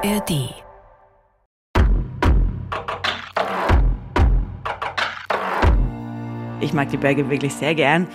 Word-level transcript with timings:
ARD. 0.00 0.54
Ich 6.60 6.72
mag 6.72 6.88
die 6.90 6.96
Berge 6.96 7.28
wirklich 7.28 7.52
sehr 7.52 7.74
gern. 7.74 8.06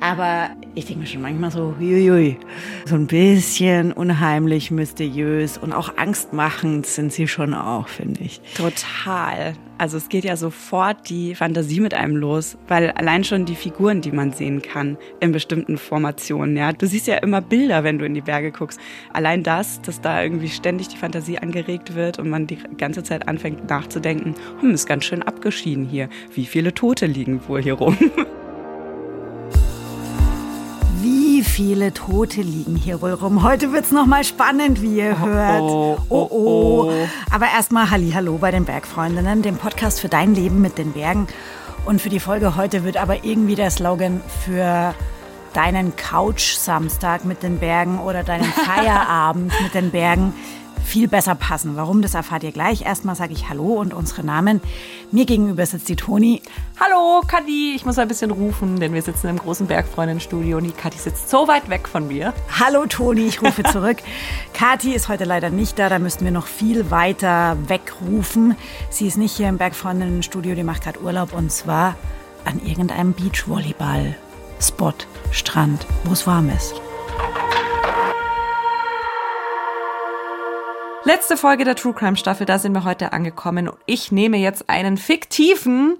Aber 0.00 0.50
ich 0.74 0.86
denke 0.86 1.00
mir 1.00 1.06
schon 1.06 1.22
manchmal 1.22 1.50
so, 1.50 1.74
huiui, 1.78 2.36
so 2.84 2.94
ein 2.94 3.08
bisschen 3.08 3.92
unheimlich, 3.92 4.70
mysteriös 4.70 5.58
und 5.58 5.72
auch 5.72 5.96
angstmachend 5.96 6.86
sind 6.86 7.12
sie 7.12 7.26
schon 7.26 7.52
auch, 7.52 7.88
finde 7.88 8.22
ich. 8.22 8.40
Total. 8.54 9.54
Also 9.76 9.96
es 9.96 10.08
geht 10.08 10.24
ja 10.24 10.36
sofort 10.36 11.08
die 11.08 11.34
Fantasie 11.34 11.80
mit 11.80 11.94
einem 11.94 12.16
los, 12.16 12.58
weil 12.68 12.90
allein 12.92 13.24
schon 13.24 13.44
die 13.44 13.56
Figuren, 13.56 14.00
die 14.00 14.12
man 14.12 14.32
sehen 14.32 14.62
kann 14.62 14.98
in 15.20 15.32
bestimmten 15.32 15.78
Formationen, 15.78 16.56
ja. 16.56 16.72
Du 16.72 16.86
siehst 16.86 17.08
ja 17.08 17.16
immer 17.16 17.40
Bilder, 17.40 17.82
wenn 17.82 17.98
du 17.98 18.04
in 18.04 18.14
die 18.14 18.20
Berge 18.20 18.52
guckst. 18.52 18.80
Allein 19.12 19.42
das, 19.42 19.80
dass 19.82 20.00
da 20.00 20.22
irgendwie 20.22 20.48
ständig 20.48 20.88
die 20.88 20.96
Fantasie 20.96 21.38
angeregt 21.38 21.96
wird 21.96 22.18
und 22.20 22.28
man 22.28 22.46
die 22.46 22.58
ganze 22.76 23.02
Zeit 23.02 23.26
anfängt 23.26 23.68
nachzudenken, 23.68 24.34
hm, 24.60 24.70
ist 24.70 24.86
ganz 24.86 25.04
schön 25.04 25.22
abgeschieden 25.22 25.84
hier. 25.84 26.08
Wie 26.34 26.46
viele 26.46 26.72
Tote 26.72 27.06
liegen 27.06 27.40
wohl 27.48 27.62
hier 27.62 27.74
rum? 27.74 27.96
viele 31.58 31.92
Tote 31.92 32.40
liegen 32.40 32.76
hier 32.76 33.02
wohl 33.02 33.14
rum? 33.14 33.42
Heute 33.42 33.72
wird's 33.72 33.90
noch 33.90 34.06
mal 34.06 34.22
spannend, 34.22 34.80
wie 34.80 34.98
ihr 34.98 35.18
hört. 35.18 35.60
oh, 35.60 35.98
oh. 36.08 36.28
oh. 36.30 36.92
Aber 37.32 37.46
erstmal 37.46 37.90
Halli, 37.90 38.12
hallo 38.12 38.38
bei 38.38 38.52
den 38.52 38.64
Bergfreundinnen, 38.64 39.42
dem 39.42 39.56
Podcast 39.56 40.00
für 40.00 40.08
dein 40.08 40.36
Leben 40.36 40.60
mit 40.60 40.78
den 40.78 40.92
Bergen. 40.92 41.26
Und 41.84 42.00
für 42.00 42.10
die 42.10 42.20
Folge 42.20 42.54
heute 42.54 42.84
wird 42.84 42.96
aber 42.96 43.24
irgendwie 43.24 43.56
der 43.56 43.72
Slogan 43.72 44.20
für 44.44 44.94
deinen 45.52 45.96
Couch-Samstag 45.96 47.24
mit 47.24 47.42
den 47.42 47.58
Bergen 47.58 47.98
oder 47.98 48.22
deinen 48.22 48.44
Feierabend 48.52 49.52
mit 49.60 49.74
den 49.74 49.90
Bergen 49.90 50.34
viel 50.88 51.06
besser 51.06 51.34
passen. 51.34 51.76
Warum, 51.76 52.02
das 52.02 52.14
erfahrt 52.14 52.42
ihr 52.42 52.52
gleich. 52.52 52.82
Erstmal 52.82 53.14
sage 53.14 53.32
ich 53.32 53.48
Hallo 53.48 53.74
und 53.74 53.92
unsere 53.92 54.24
Namen. 54.24 54.60
Mir 55.12 55.26
gegenüber 55.26 55.64
sitzt 55.66 55.88
die 55.88 55.96
Toni. 55.96 56.42
Hallo, 56.80 57.22
Kadi. 57.26 57.74
Ich 57.76 57.84
muss 57.84 57.98
ein 57.98 58.08
bisschen 58.08 58.30
rufen, 58.30 58.80
denn 58.80 58.94
wir 58.94 59.02
sitzen 59.02 59.28
im 59.28 59.38
großen 59.38 59.66
Bergfreundinnen-Studio 59.66 60.56
und 60.56 60.64
die 60.64 60.72
Kadi 60.72 60.96
sitzt 60.96 61.28
so 61.28 61.46
weit 61.46 61.68
weg 61.68 61.86
von 61.86 62.08
mir. 62.08 62.32
Hallo 62.58 62.86
Toni, 62.86 63.26
ich 63.26 63.42
rufe 63.42 63.62
zurück. 63.62 63.98
Kathi 64.54 64.94
ist 64.94 65.08
heute 65.08 65.24
leider 65.24 65.50
nicht 65.50 65.78
da, 65.78 65.88
da 65.88 65.98
müssten 65.98 66.24
wir 66.24 66.32
noch 66.32 66.46
viel 66.46 66.90
weiter 66.90 67.56
wegrufen. 67.68 68.56
Sie 68.90 69.06
ist 69.06 69.18
nicht 69.18 69.36
hier 69.36 69.48
im 69.48 69.58
Bergfreundinnen-Studio, 69.58 70.54
die 70.54 70.64
macht 70.64 70.82
gerade 70.82 71.00
Urlaub 71.02 71.34
und 71.34 71.52
zwar 71.52 71.96
an 72.44 72.60
irgendeinem 72.64 73.12
Beachvolleyball-Spot, 73.12 74.94
Strand, 75.30 75.86
wo 76.04 76.12
es 76.12 76.26
warm 76.26 76.48
ist. 76.48 76.80
Letzte 81.08 81.38
Folge 81.38 81.64
der 81.64 81.74
True 81.74 81.94
Crime 81.94 82.18
Staffel, 82.18 82.44
da 82.44 82.58
sind 82.58 82.74
wir 82.74 82.84
heute 82.84 83.14
angekommen. 83.14 83.66
Und 83.66 83.78
ich 83.86 84.12
nehme 84.12 84.36
jetzt 84.36 84.68
einen 84.68 84.98
fiktiven, 84.98 85.96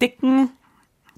dicken 0.00 0.50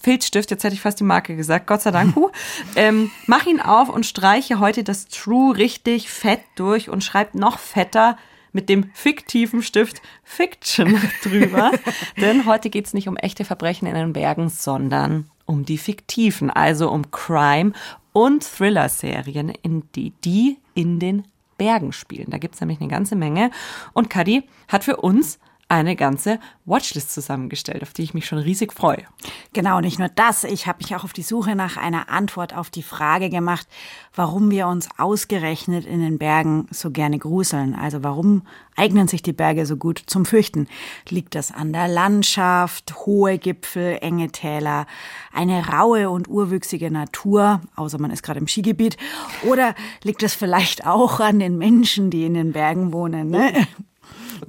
Filzstift, 0.02 0.50
jetzt 0.50 0.64
hätte 0.64 0.74
ich 0.74 0.80
fast 0.80 0.98
die 0.98 1.04
Marke 1.04 1.36
gesagt, 1.36 1.66
Gott 1.66 1.82
sei 1.82 1.90
Dank, 1.90 2.16
ähm, 2.74 3.10
mach 3.26 3.44
ihn 3.44 3.60
auf 3.60 3.90
und 3.90 4.06
streiche 4.06 4.60
heute 4.60 4.82
das 4.82 5.08
True 5.08 5.58
richtig 5.58 6.08
fett 6.08 6.40
durch 6.56 6.88
und 6.88 7.04
schreib 7.04 7.34
noch 7.34 7.58
fetter 7.58 8.16
mit 8.52 8.70
dem 8.70 8.90
fiktiven 8.94 9.62
Stift 9.62 10.00
Fiction 10.22 10.98
drüber. 11.22 11.70
Denn 12.16 12.46
heute 12.46 12.70
geht's 12.70 12.94
nicht 12.94 13.08
um 13.08 13.18
echte 13.18 13.44
Verbrechen 13.44 13.86
in 13.86 13.94
den 13.94 14.14
Bergen, 14.14 14.48
sondern 14.48 15.28
um 15.44 15.66
die 15.66 15.76
fiktiven, 15.76 16.48
also 16.48 16.90
um 16.90 17.10
Crime- 17.10 17.74
und 18.14 18.42
Thriller-Serien, 18.42 19.50
in 19.60 19.82
die, 19.94 20.14
die 20.24 20.56
in 20.72 20.98
den 20.98 21.24
Bergen 21.56 21.92
spielen. 21.92 22.30
Da 22.30 22.38
gibt's 22.38 22.60
nämlich 22.60 22.80
eine 22.80 22.90
ganze 22.90 23.16
Menge. 23.16 23.50
Und 23.92 24.10
Kadi 24.10 24.44
hat 24.68 24.84
für 24.84 24.96
uns 24.96 25.38
eine 25.68 25.96
ganze 25.96 26.38
Watchlist 26.66 27.12
zusammengestellt, 27.12 27.82
auf 27.82 27.92
die 27.92 28.02
ich 28.02 28.14
mich 28.14 28.26
schon 28.26 28.38
riesig 28.38 28.72
freue. 28.72 29.04
Genau, 29.52 29.80
nicht 29.80 29.98
nur 29.98 30.08
das. 30.08 30.44
Ich 30.44 30.66
habe 30.66 30.78
mich 30.82 30.94
auch 30.94 31.04
auf 31.04 31.12
die 31.12 31.22
Suche 31.22 31.54
nach 31.54 31.76
einer 31.76 32.10
Antwort 32.10 32.54
auf 32.54 32.70
die 32.70 32.82
Frage 32.82 33.30
gemacht, 33.30 33.66
warum 34.14 34.50
wir 34.50 34.68
uns 34.68 34.88
ausgerechnet 34.98 35.86
in 35.86 36.00
den 36.00 36.18
Bergen 36.18 36.66
so 36.70 36.90
gerne 36.90 37.18
gruseln. 37.18 37.74
Also 37.74 38.02
warum 38.02 38.42
eignen 38.76 39.08
sich 39.08 39.22
die 39.22 39.32
Berge 39.32 39.66
so 39.66 39.76
gut 39.76 40.02
zum 40.06 40.24
Fürchten? 40.26 40.68
Liegt 41.08 41.34
das 41.34 41.50
an 41.50 41.72
der 41.72 41.88
Landschaft, 41.88 43.06
hohe 43.06 43.38
Gipfel, 43.38 43.98
enge 44.00 44.28
Täler, 44.30 44.86
eine 45.32 45.66
raue 45.68 46.10
und 46.10 46.28
urwüchsige 46.28 46.90
Natur, 46.90 47.60
außer 47.76 47.98
man 47.98 48.10
ist 48.10 48.22
gerade 48.22 48.40
im 48.40 48.48
Skigebiet? 48.48 48.96
Oder 49.44 49.74
liegt 50.02 50.22
es 50.22 50.34
vielleicht 50.34 50.86
auch 50.86 51.20
an 51.20 51.38
den 51.38 51.56
Menschen, 51.58 52.10
die 52.10 52.24
in 52.24 52.34
den 52.34 52.52
Bergen 52.52 52.92
wohnen? 52.92 53.30
Ne? 53.30 53.66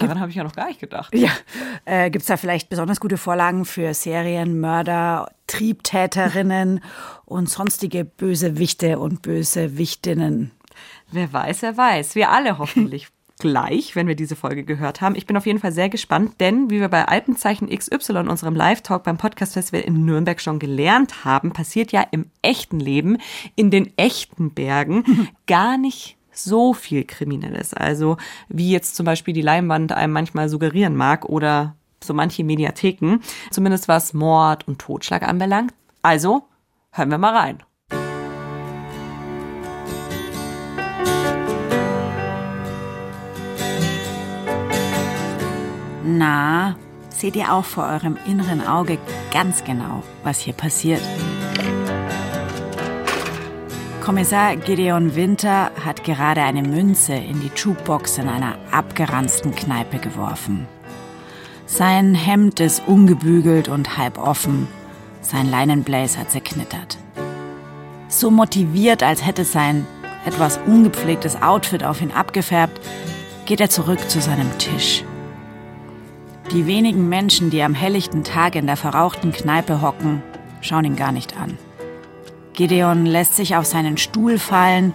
Daran 0.01 0.19
habe 0.19 0.29
ich 0.29 0.35
ja 0.35 0.43
noch 0.43 0.55
gar 0.55 0.67
nicht 0.67 0.79
gedacht. 0.79 1.13
Ja, 1.15 1.29
äh, 1.85 2.09
gibt 2.09 2.23
es 2.23 2.27
da 2.27 2.37
vielleicht 2.37 2.69
besonders 2.69 2.99
gute 2.99 3.17
Vorlagen 3.17 3.65
für 3.65 3.93
Serien, 3.93 4.59
Mörder, 4.59 5.31
Triebtäterinnen 5.47 6.81
und 7.25 7.49
sonstige 7.49 8.05
Bösewichte 8.05 8.99
und 8.99 9.21
Bösewichtinnen? 9.21 10.51
Wer 11.11 11.31
weiß, 11.31 11.61
wer 11.61 11.77
weiß. 11.77 12.15
Wir 12.15 12.31
alle 12.31 12.57
hoffentlich 12.57 13.07
gleich, 13.39 13.95
wenn 13.95 14.07
wir 14.07 14.15
diese 14.15 14.35
Folge 14.35 14.63
gehört 14.63 15.01
haben. 15.01 15.15
Ich 15.15 15.25
bin 15.25 15.35
auf 15.35 15.45
jeden 15.45 15.59
Fall 15.59 15.71
sehr 15.71 15.89
gespannt, 15.89 16.39
denn 16.39 16.69
wie 16.69 16.79
wir 16.79 16.87
bei 16.87 17.05
Alpenzeichen 17.05 17.69
XY, 17.69 18.29
unserem 18.29 18.55
Live-Talk 18.55 19.03
beim 19.03 19.17
Podcast-Festival 19.17 19.81
in 19.81 20.05
Nürnberg 20.05 20.39
schon 20.39 20.59
gelernt 20.59 21.25
haben, 21.25 21.51
passiert 21.51 21.91
ja 21.91 22.05
im 22.11 22.31
echten 22.41 22.79
Leben, 22.79 23.17
in 23.55 23.71
den 23.71 23.91
echten 23.97 24.51
Bergen, 24.51 25.29
gar 25.47 25.77
nicht 25.77 26.17
so 26.35 26.73
viel 26.73 27.03
Kriminelles. 27.03 27.73
Also 27.73 28.17
wie 28.47 28.71
jetzt 28.71 28.95
zum 28.95 29.05
Beispiel 29.05 29.33
die 29.33 29.41
Leinwand 29.41 29.91
einem 29.91 30.13
manchmal 30.13 30.49
suggerieren 30.49 30.95
mag 30.95 31.25
oder 31.25 31.75
so 32.03 32.13
manche 32.13 32.43
Mediatheken, 32.43 33.19
zumindest 33.51 33.87
was 33.87 34.13
Mord 34.13 34.67
und 34.67 34.79
Totschlag 34.79 35.23
anbelangt. 35.23 35.73
Also 36.01 36.43
hören 36.91 37.09
wir 37.09 37.17
mal 37.17 37.35
rein. 37.35 37.63
Na, 46.07 46.75
seht 47.09 47.35
ihr 47.35 47.51
auch 47.51 47.65
vor 47.65 47.85
eurem 47.85 48.17
inneren 48.27 48.65
Auge 48.65 48.99
ganz 49.33 49.63
genau, 49.63 50.03
was 50.23 50.39
hier 50.39 50.53
passiert? 50.53 51.01
Kommissar 54.05 54.55
Gideon 54.55 55.15
Winter 55.15 55.71
hat 55.83 56.03
gerade 56.03 56.43
eine 56.43 56.61
Münze 56.61 57.15
in 57.15 57.41
die 57.41 57.49
Jukebox 57.55 58.19
in 58.19 58.29
einer 58.29 58.55
abgeranzten 58.69 59.55
Kneipe 59.55 59.97
geworfen. 59.97 60.67
Sein 61.65 62.13
Hemd 62.13 62.59
ist 62.59 62.83
ungebügelt 62.85 63.67
und 63.67 63.97
halb 63.97 64.19
offen, 64.19 64.67
sein 65.21 65.49
Leinenblazer 65.49 66.27
zerknittert. 66.27 66.99
So 68.07 68.29
motiviert, 68.29 69.01
als 69.01 69.25
hätte 69.25 69.43
sein 69.43 69.87
etwas 70.23 70.59
ungepflegtes 70.67 71.41
Outfit 71.41 71.83
auf 71.83 71.99
ihn 71.99 72.11
abgefärbt, 72.11 72.79
geht 73.47 73.59
er 73.59 73.71
zurück 73.71 74.07
zu 74.07 74.21
seinem 74.21 74.55
Tisch. 74.59 75.03
Die 76.51 76.67
wenigen 76.67 77.09
Menschen, 77.09 77.49
die 77.49 77.63
am 77.63 77.73
helllichten 77.73 78.23
Tag 78.23 78.53
in 78.53 78.67
der 78.67 78.77
verrauchten 78.77 79.31
Kneipe 79.31 79.81
hocken, 79.81 80.21
schauen 80.61 80.85
ihn 80.85 80.95
gar 80.95 81.11
nicht 81.11 81.35
an. 81.37 81.57
Gideon 82.55 83.05
lässt 83.05 83.35
sich 83.35 83.55
auf 83.55 83.65
seinen 83.65 83.97
Stuhl 83.97 84.39
fallen, 84.39 84.93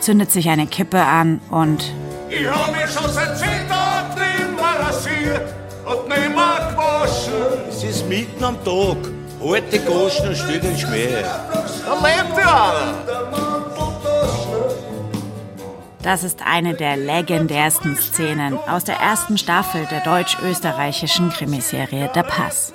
zündet 0.00 0.30
sich 0.30 0.48
eine 0.48 0.66
Kippe 0.66 1.00
an 1.00 1.40
und 1.50 1.92
Ich 2.28 2.46
hab 2.46 2.72
mir 2.72 2.86
schon 2.88 3.10
seit 3.10 3.38
zehn 3.38 3.68
Tagen 3.68 4.20
nicht 4.20 4.56
mehr 4.56 4.86
rasiert 4.86 5.54
und 5.84 6.08
nicht 6.08 6.28
mehr 6.28 6.70
gewaschen. 6.70 7.68
Es 7.68 7.84
ist 7.84 8.08
mitten 8.08 8.44
am 8.44 8.56
Tag. 8.64 8.96
Halt 9.40 9.72
die 9.72 9.78
Goschen 9.78 10.28
und 10.28 10.36
stell 10.36 10.60
den 10.60 10.76
Schmäh. 10.76 11.22
Da 11.86 11.94
lebt 11.94 12.38
ja 12.38 12.74
das 16.08 16.24
ist 16.24 16.40
eine 16.42 16.72
der 16.72 16.96
legendärsten 16.96 17.94
Szenen 17.94 18.58
aus 18.66 18.84
der 18.84 18.96
ersten 18.96 19.36
Staffel 19.36 19.86
der 19.90 20.00
deutsch-österreichischen 20.00 21.28
Krimiserie 21.28 22.08
Der 22.14 22.22
Pass. 22.22 22.72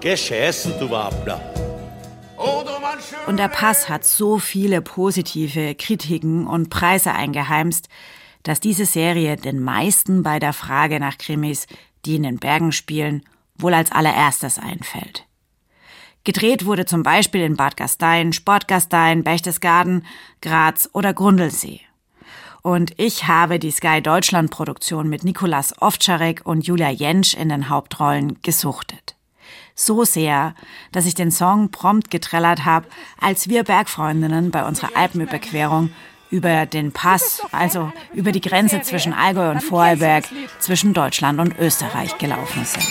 Geh 0.00 0.14
scheißen, 0.14 0.74
du 0.78 0.90
Wappler. 0.90 1.40
Und 3.26 3.38
der 3.38 3.48
Pass 3.48 3.88
hat 3.88 4.04
so 4.04 4.38
viele 4.38 4.82
positive 4.82 5.74
Kritiken 5.74 6.46
und 6.46 6.70
Preise 6.70 7.12
eingeheimst, 7.12 7.88
dass 8.42 8.60
diese 8.60 8.86
Serie 8.86 9.36
den 9.36 9.62
meisten 9.62 10.22
bei 10.22 10.38
der 10.38 10.52
Frage 10.52 11.00
nach 11.00 11.18
Krimis, 11.18 11.66
die 12.04 12.16
in 12.16 12.22
den 12.22 12.38
Bergen 12.38 12.72
spielen, 12.72 13.22
wohl 13.56 13.74
als 13.74 13.92
allererstes 13.92 14.58
einfällt. 14.58 15.26
Gedreht 16.24 16.66
wurde 16.66 16.84
zum 16.84 17.02
Beispiel 17.02 17.42
in 17.42 17.56
Bad 17.56 17.76
Gastein, 17.76 18.32
Sportgastein, 18.32 19.24
Berchtesgaden, 19.24 20.06
Graz 20.42 20.88
oder 20.92 21.14
Grundlsee. 21.14 21.80
Und 22.62 22.92
ich 22.98 23.26
habe 23.26 23.58
die 23.58 23.70
Sky 23.70 24.02
Deutschland 24.02 24.50
Produktion 24.50 25.08
mit 25.08 25.24
Nikolas 25.24 25.80
Ovtcharek 25.80 26.42
und 26.44 26.66
Julia 26.66 26.90
Jentsch 26.90 27.34
in 27.34 27.48
den 27.48 27.70
Hauptrollen 27.70 28.42
gesuchtet. 28.42 29.16
So 29.82 30.04
sehr, 30.04 30.54
dass 30.92 31.06
ich 31.06 31.14
den 31.14 31.30
Song 31.30 31.70
prompt 31.70 32.10
getrellert 32.10 32.66
habe, 32.66 32.86
als 33.18 33.48
wir 33.48 33.64
Bergfreundinnen 33.64 34.50
bei 34.50 34.66
unserer 34.66 34.90
Alpenüberquerung 34.94 35.90
über 36.28 36.66
den 36.66 36.92
Pass, 36.92 37.40
also 37.50 37.90
über 38.12 38.30
die 38.30 38.42
Grenze 38.42 38.82
zwischen 38.82 39.14
Allgäu 39.14 39.50
und 39.50 39.62
Vorarlberg, 39.62 40.26
zwischen 40.58 40.92
Deutschland 40.92 41.40
und 41.40 41.58
Österreich 41.58 42.18
gelaufen 42.18 42.66
sind. 42.66 42.86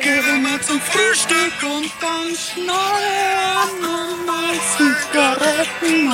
Gehen 0.00 0.60
zum 0.62 0.80
Frühstück 0.80 1.52
und 1.64 1.90
dann 2.00 2.36
schneiden 2.36 4.24
mal 4.24 4.54
Zigaretten. 4.76 6.12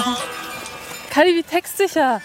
Kali, 1.11 1.37
wie 1.37 1.43
textsicher. 1.43 2.23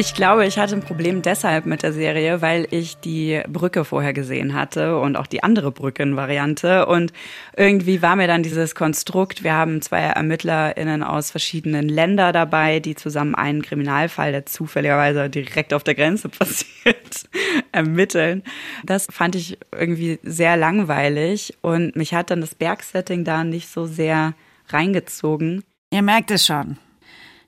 Ich 0.00 0.14
glaube, 0.14 0.46
ich 0.46 0.58
hatte 0.58 0.76
ein 0.76 0.80
Problem 0.80 1.20
deshalb 1.20 1.66
mit 1.66 1.82
der 1.82 1.92
Serie, 1.92 2.40
weil 2.40 2.66
ich 2.70 2.96
die 3.00 3.42
Brücke 3.46 3.84
vorher 3.84 4.14
gesehen 4.14 4.54
hatte 4.54 4.98
und 4.98 5.14
auch 5.14 5.26
die 5.26 5.42
andere 5.42 5.72
Brückenvariante. 5.72 6.86
Und 6.86 7.12
irgendwie 7.54 8.00
war 8.00 8.16
mir 8.16 8.26
dann 8.26 8.42
dieses 8.42 8.74
Konstrukt, 8.74 9.44
wir 9.44 9.52
haben 9.52 9.82
zwei 9.82 9.98
ErmittlerInnen 10.00 11.02
aus 11.02 11.30
verschiedenen 11.30 11.86
Ländern 11.86 12.32
dabei, 12.32 12.80
die 12.80 12.94
zusammen 12.94 13.34
einen 13.34 13.60
Kriminalfall, 13.60 14.32
der 14.32 14.46
zufälligerweise 14.46 15.28
direkt 15.28 15.74
auf 15.74 15.84
der 15.84 15.94
Grenze 15.94 16.28
passiert, 16.30 17.28
ermitteln. 17.70 18.42
Das 18.86 19.06
fand 19.10 19.34
ich 19.34 19.58
irgendwie 19.70 20.18
sehr 20.22 20.56
langweilig 20.56 21.58
und 21.60 21.94
mich 21.94 22.14
hat 22.14 22.30
dann 22.30 22.40
das 22.40 22.54
Bergsetting 22.54 23.24
da 23.24 23.44
nicht 23.44 23.68
so 23.68 23.84
sehr 23.84 24.32
reingezogen. 24.70 25.62
Ihr 25.90 26.00
merkt 26.00 26.30
es 26.30 26.46
schon. 26.46 26.78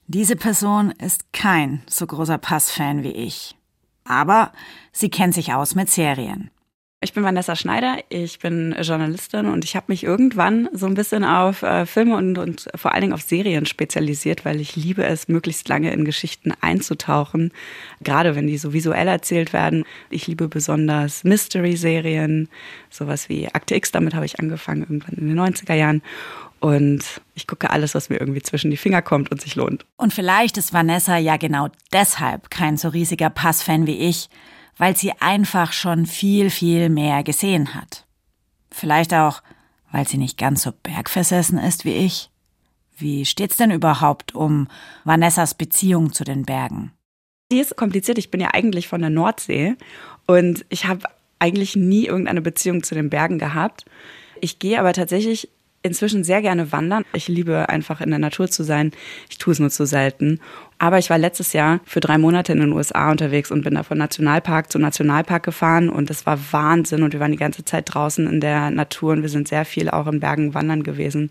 Diese 0.06 0.36
Person 0.36 0.90
ist 0.90 1.32
kein 1.32 1.82
so 1.88 2.06
großer 2.06 2.38
Pass-Fan 2.38 3.02
wie 3.02 3.12
ich. 3.12 3.56
Aber 4.04 4.52
sie 4.90 5.10
kennt 5.10 5.34
sich 5.34 5.52
aus 5.52 5.74
mit 5.74 5.88
Serien. 5.88 6.50
Ich 7.04 7.14
bin 7.14 7.24
Vanessa 7.24 7.56
Schneider, 7.56 7.98
ich 8.10 8.38
bin 8.38 8.76
Journalistin 8.80 9.46
und 9.46 9.64
ich 9.64 9.74
habe 9.74 9.86
mich 9.88 10.04
irgendwann 10.04 10.68
so 10.72 10.86
ein 10.86 10.94
bisschen 10.94 11.24
auf 11.24 11.62
äh, 11.62 11.84
Filme 11.84 12.16
und, 12.16 12.38
und 12.38 12.68
vor 12.76 12.92
allen 12.92 13.00
Dingen 13.00 13.12
auf 13.12 13.22
Serien 13.22 13.66
spezialisiert, 13.66 14.44
weil 14.44 14.60
ich 14.60 14.76
liebe 14.76 15.04
es, 15.04 15.26
möglichst 15.26 15.68
lange 15.68 15.92
in 15.92 16.04
Geschichten 16.04 16.52
einzutauchen, 16.60 17.52
gerade 18.02 18.36
wenn 18.36 18.46
die 18.46 18.56
so 18.56 18.72
visuell 18.72 19.08
erzählt 19.08 19.52
werden. 19.52 19.84
Ich 20.10 20.28
liebe 20.28 20.46
besonders 20.46 21.24
Mystery-Serien, 21.24 22.48
sowas 22.88 23.28
wie 23.28 23.48
Akte 23.48 23.74
X, 23.74 23.90
damit 23.90 24.14
habe 24.14 24.26
ich 24.26 24.38
angefangen 24.38 24.82
irgendwann 24.82 25.16
in 25.16 25.26
den 25.26 25.40
90er 25.40 25.74
Jahren. 25.74 26.02
Und 26.62 27.20
ich 27.34 27.48
gucke 27.48 27.70
alles, 27.70 27.96
was 27.96 28.08
mir 28.08 28.20
irgendwie 28.20 28.40
zwischen 28.40 28.70
die 28.70 28.76
Finger 28.76 29.02
kommt 29.02 29.32
und 29.32 29.40
sich 29.40 29.56
lohnt. 29.56 29.84
Und 29.96 30.14
vielleicht 30.14 30.56
ist 30.58 30.72
Vanessa 30.72 31.16
ja 31.16 31.36
genau 31.36 31.66
deshalb 31.92 32.50
kein 32.50 32.76
so 32.76 32.88
riesiger 32.88 33.30
Pass-Fan 33.30 33.88
wie 33.88 33.98
ich, 33.98 34.30
weil 34.76 34.96
sie 34.96 35.10
einfach 35.18 35.72
schon 35.72 36.06
viel, 36.06 36.50
viel 36.50 36.88
mehr 36.88 37.24
gesehen 37.24 37.74
hat. 37.74 38.06
Vielleicht 38.70 39.12
auch, 39.12 39.42
weil 39.90 40.06
sie 40.06 40.18
nicht 40.18 40.38
ganz 40.38 40.62
so 40.62 40.70
bergversessen 40.84 41.58
ist 41.58 41.84
wie 41.84 41.94
ich. 41.94 42.30
Wie 42.96 43.24
steht's 43.24 43.56
denn 43.56 43.72
überhaupt 43.72 44.32
um 44.32 44.68
Vanessas 45.02 45.54
Beziehung 45.54 46.12
zu 46.12 46.22
den 46.22 46.44
Bergen? 46.44 46.92
Die 47.50 47.58
ist 47.58 47.74
kompliziert. 47.74 48.18
Ich 48.18 48.30
bin 48.30 48.40
ja 48.40 48.50
eigentlich 48.54 48.86
von 48.86 49.00
der 49.00 49.10
Nordsee 49.10 49.74
und 50.28 50.64
ich 50.68 50.84
habe 50.84 51.08
eigentlich 51.40 51.74
nie 51.74 52.06
irgendeine 52.06 52.40
Beziehung 52.40 52.84
zu 52.84 52.94
den 52.94 53.10
Bergen 53.10 53.40
gehabt. 53.40 53.84
Ich 54.40 54.60
gehe 54.60 54.78
aber 54.78 54.92
tatsächlich 54.92 55.48
inzwischen 55.82 56.24
sehr 56.24 56.42
gerne 56.42 56.72
wandern. 56.72 57.04
Ich 57.12 57.28
liebe 57.28 57.68
einfach 57.68 58.00
in 58.00 58.10
der 58.10 58.18
Natur 58.18 58.48
zu 58.48 58.62
sein. 58.62 58.92
Ich 59.28 59.38
tue 59.38 59.52
es 59.52 59.58
nur 59.58 59.70
zu 59.70 59.84
selten. 59.84 60.40
Aber 60.78 60.98
ich 60.98 61.10
war 61.10 61.18
letztes 61.18 61.52
Jahr 61.52 61.80
für 61.84 62.00
drei 62.00 62.18
Monate 62.18 62.52
in 62.52 62.60
den 62.60 62.72
USA 62.72 63.10
unterwegs 63.10 63.50
und 63.50 63.62
bin 63.62 63.74
da 63.74 63.82
von 63.82 63.98
Nationalpark 63.98 64.70
zu 64.70 64.78
Nationalpark 64.78 65.44
gefahren 65.44 65.88
und 65.88 66.10
das 66.10 66.26
war 66.26 66.38
Wahnsinn 66.50 67.02
und 67.02 67.12
wir 67.12 67.20
waren 67.20 67.32
die 67.32 67.38
ganze 67.38 67.64
Zeit 67.64 67.92
draußen 67.92 68.26
in 68.26 68.40
der 68.40 68.70
Natur 68.70 69.12
und 69.12 69.22
wir 69.22 69.28
sind 69.28 69.48
sehr 69.48 69.64
viel 69.64 69.88
auch 69.90 70.06
in 70.06 70.20
Bergen 70.20 70.54
wandern 70.54 70.82
gewesen. 70.82 71.30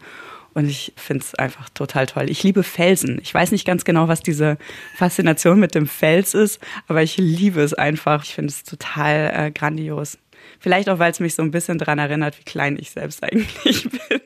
Und 0.53 0.67
ich 0.67 0.91
finde 0.97 1.23
es 1.23 1.35
einfach 1.35 1.69
total 1.69 2.05
toll. 2.07 2.29
Ich 2.29 2.43
liebe 2.43 2.63
Felsen. 2.63 3.19
Ich 3.21 3.33
weiß 3.33 3.51
nicht 3.51 3.65
ganz 3.65 3.85
genau, 3.85 4.09
was 4.09 4.21
diese 4.21 4.57
Faszination 4.97 5.59
mit 5.59 5.75
dem 5.75 5.87
Fels 5.87 6.33
ist, 6.33 6.59
aber 6.87 7.03
ich 7.03 7.17
liebe 7.17 7.61
es 7.61 7.73
einfach. 7.73 8.23
Ich 8.23 8.35
finde 8.35 8.49
es 8.49 8.63
total 8.63 9.31
äh, 9.33 9.51
grandios. 9.51 10.17
Vielleicht 10.59 10.89
auch, 10.89 10.99
weil 10.99 11.11
es 11.11 11.19
mich 11.19 11.35
so 11.35 11.41
ein 11.41 11.51
bisschen 11.51 11.77
daran 11.77 11.99
erinnert, 11.99 12.37
wie 12.39 12.43
klein 12.43 12.77
ich 12.79 12.91
selbst 12.91 13.23
eigentlich 13.23 13.89
bin. 13.89 14.21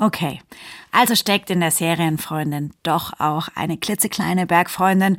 Okay, 0.00 0.40
also 0.92 1.14
steckt 1.14 1.50
in 1.50 1.60
der 1.60 1.70
Serienfreundin 1.70 2.72
doch 2.82 3.20
auch 3.20 3.48
eine 3.54 3.76
klitzekleine 3.76 4.46
Bergfreundin 4.46 5.18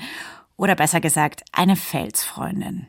oder 0.57 0.73
besser 0.73 0.99
gesagt 0.99 1.43
eine 1.51 1.75
Felsfreundin. 1.75 2.87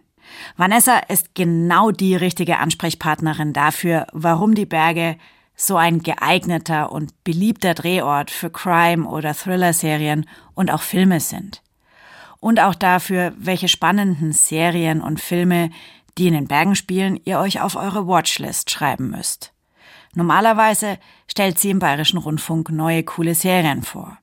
Vanessa 0.57 1.01
ist 1.09 1.35
genau 1.35 1.91
die 1.91 2.17
richtige 2.17 2.59
Ansprechpartnerin 2.59 3.53
dafür, 3.53 4.07
warum 4.13 4.55
die 4.55 4.65
Berge 4.65 5.19
so 5.55 5.77
ein 5.77 5.99
geeigneter 5.99 6.91
und 6.93 7.13
beliebter 7.25 7.75
Drehort 7.75 8.31
für 8.31 8.49
Crime- 8.49 9.07
oder 9.07 9.35
Thriller-Serien 9.35 10.27
und 10.55 10.71
auch 10.71 10.81
Filme 10.81 11.21
sind. 11.21 11.63
Und 12.41 12.59
auch 12.59 12.75
dafür, 12.75 13.35
welche 13.37 13.69
spannenden 13.69 14.33
Serien 14.33 15.03
und 15.03 15.21
Filme, 15.21 15.69
die 16.17 16.29
in 16.29 16.35
den 16.35 16.49
Bergen 16.49 16.75
spielen, 16.75 17.21
ihr 17.25 17.39
euch 17.39 17.61
auf 17.61 17.77
eure 17.77 18.07
Watchlist 18.07 18.71
schreiben 18.71 19.11
müsst. 19.11 19.53
Normalerweise 20.15 20.99
stellt 21.27 21.59
sie 21.59 21.71
im 21.71 21.79
Bayerischen 21.79 22.19
Rundfunk 22.19 22.71
neue 22.71 23.03
coole 23.03 23.35
Serien 23.35 23.83
vor. 23.83 24.19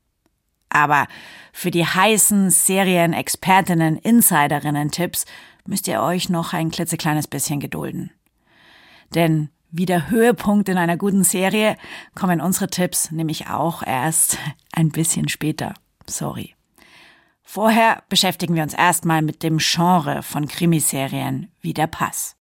Aber 0.69 1.07
für 1.51 1.71
die 1.71 1.86
heißen 1.86 2.51
Serienexpertinnen, 2.51 3.97
Insiderinnen-Tipps 3.97 5.25
müsst 5.65 5.88
ihr 5.88 6.01
euch 6.01 6.30
noch 6.30 6.53
ein 6.53 6.69
klitzekleines 6.69 7.27
bisschen 7.27 7.59
gedulden. 7.59 8.12
Denn 9.15 9.50
wie 9.71 9.86
der 9.86 10.09
Höhepunkt 10.09 10.69
in 10.69 10.77
einer 10.77 10.97
guten 10.97 11.24
Serie 11.24 11.75
kommen 12.15 12.42
unsere 12.42 12.69
Tipps 12.69 13.12
nämlich 13.12 13.47
auch 13.47 13.83
erst 13.83 14.38
ein 14.71 14.89
bisschen 14.89 15.27
später. 15.27 15.74
Sorry. 16.07 16.56
Vorher 17.44 18.03
beschäftigen 18.09 18.53
wir 18.53 18.62
uns 18.62 18.75
erstmal 18.75 19.24
mit 19.24 19.42
dem 19.42 19.57
Genre 19.57 20.21
von 20.21 20.47
Krimiserien 20.47 21.51
wie 21.62 21.74
der 21.74 21.88
Pass. 21.88 22.35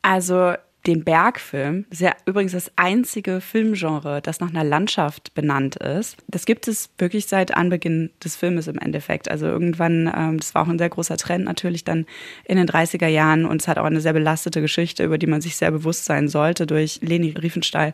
Also 0.00 0.54
den 0.86 1.04
Bergfilm. 1.04 1.84
Das 1.90 2.00
ist 2.00 2.06
ja 2.06 2.12
übrigens 2.24 2.52
das 2.52 2.70
einzige 2.76 3.40
Filmgenre, 3.40 4.22
das 4.22 4.40
nach 4.40 4.50
einer 4.50 4.64
Landschaft 4.64 5.34
benannt 5.34 5.76
ist. 5.76 6.16
Das 6.28 6.46
gibt 6.46 6.68
es 6.68 6.90
wirklich 6.98 7.26
seit 7.26 7.54
Anbeginn 7.54 8.10
des 8.22 8.36
Filmes 8.36 8.68
im 8.68 8.78
Endeffekt. 8.78 9.30
Also 9.30 9.46
irgendwann, 9.46 10.12
ähm, 10.14 10.38
das 10.38 10.54
war 10.54 10.62
auch 10.62 10.68
ein 10.68 10.78
sehr 10.78 10.88
großer 10.88 11.16
Trend 11.16 11.44
natürlich 11.44 11.84
dann 11.84 12.06
in 12.44 12.56
den 12.56 12.68
30er 12.68 13.08
Jahren 13.08 13.44
und 13.44 13.60
es 13.60 13.68
hat 13.68 13.78
auch 13.78 13.84
eine 13.84 14.00
sehr 14.00 14.12
belastete 14.12 14.60
Geschichte, 14.60 15.04
über 15.04 15.18
die 15.18 15.26
man 15.26 15.40
sich 15.40 15.56
sehr 15.56 15.70
bewusst 15.70 16.04
sein 16.04 16.28
sollte 16.28 16.66
durch 16.66 17.00
Leni 17.02 17.30
Riefenstahl 17.30 17.92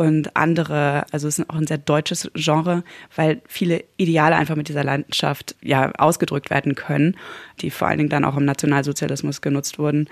und 0.00 0.34
andere, 0.34 1.04
also 1.12 1.28
es 1.28 1.38
ist 1.38 1.50
auch 1.50 1.56
ein 1.56 1.66
sehr 1.66 1.76
deutsches 1.76 2.30
Genre, 2.34 2.84
weil 3.16 3.42
viele 3.46 3.84
Ideale 3.98 4.34
einfach 4.36 4.56
mit 4.56 4.68
dieser 4.68 4.82
Landschaft 4.82 5.56
ja 5.60 5.92
ausgedrückt 5.98 6.48
werden 6.48 6.74
können, 6.74 7.18
die 7.60 7.70
vor 7.70 7.88
allen 7.88 7.98
Dingen 7.98 8.08
dann 8.08 8.24
auch 8.24 8.38
im 8.38 8.46
Nationalsozialismus 8.46 9.42
genutzt 9.42 9.78
wurden. 9.78 10.08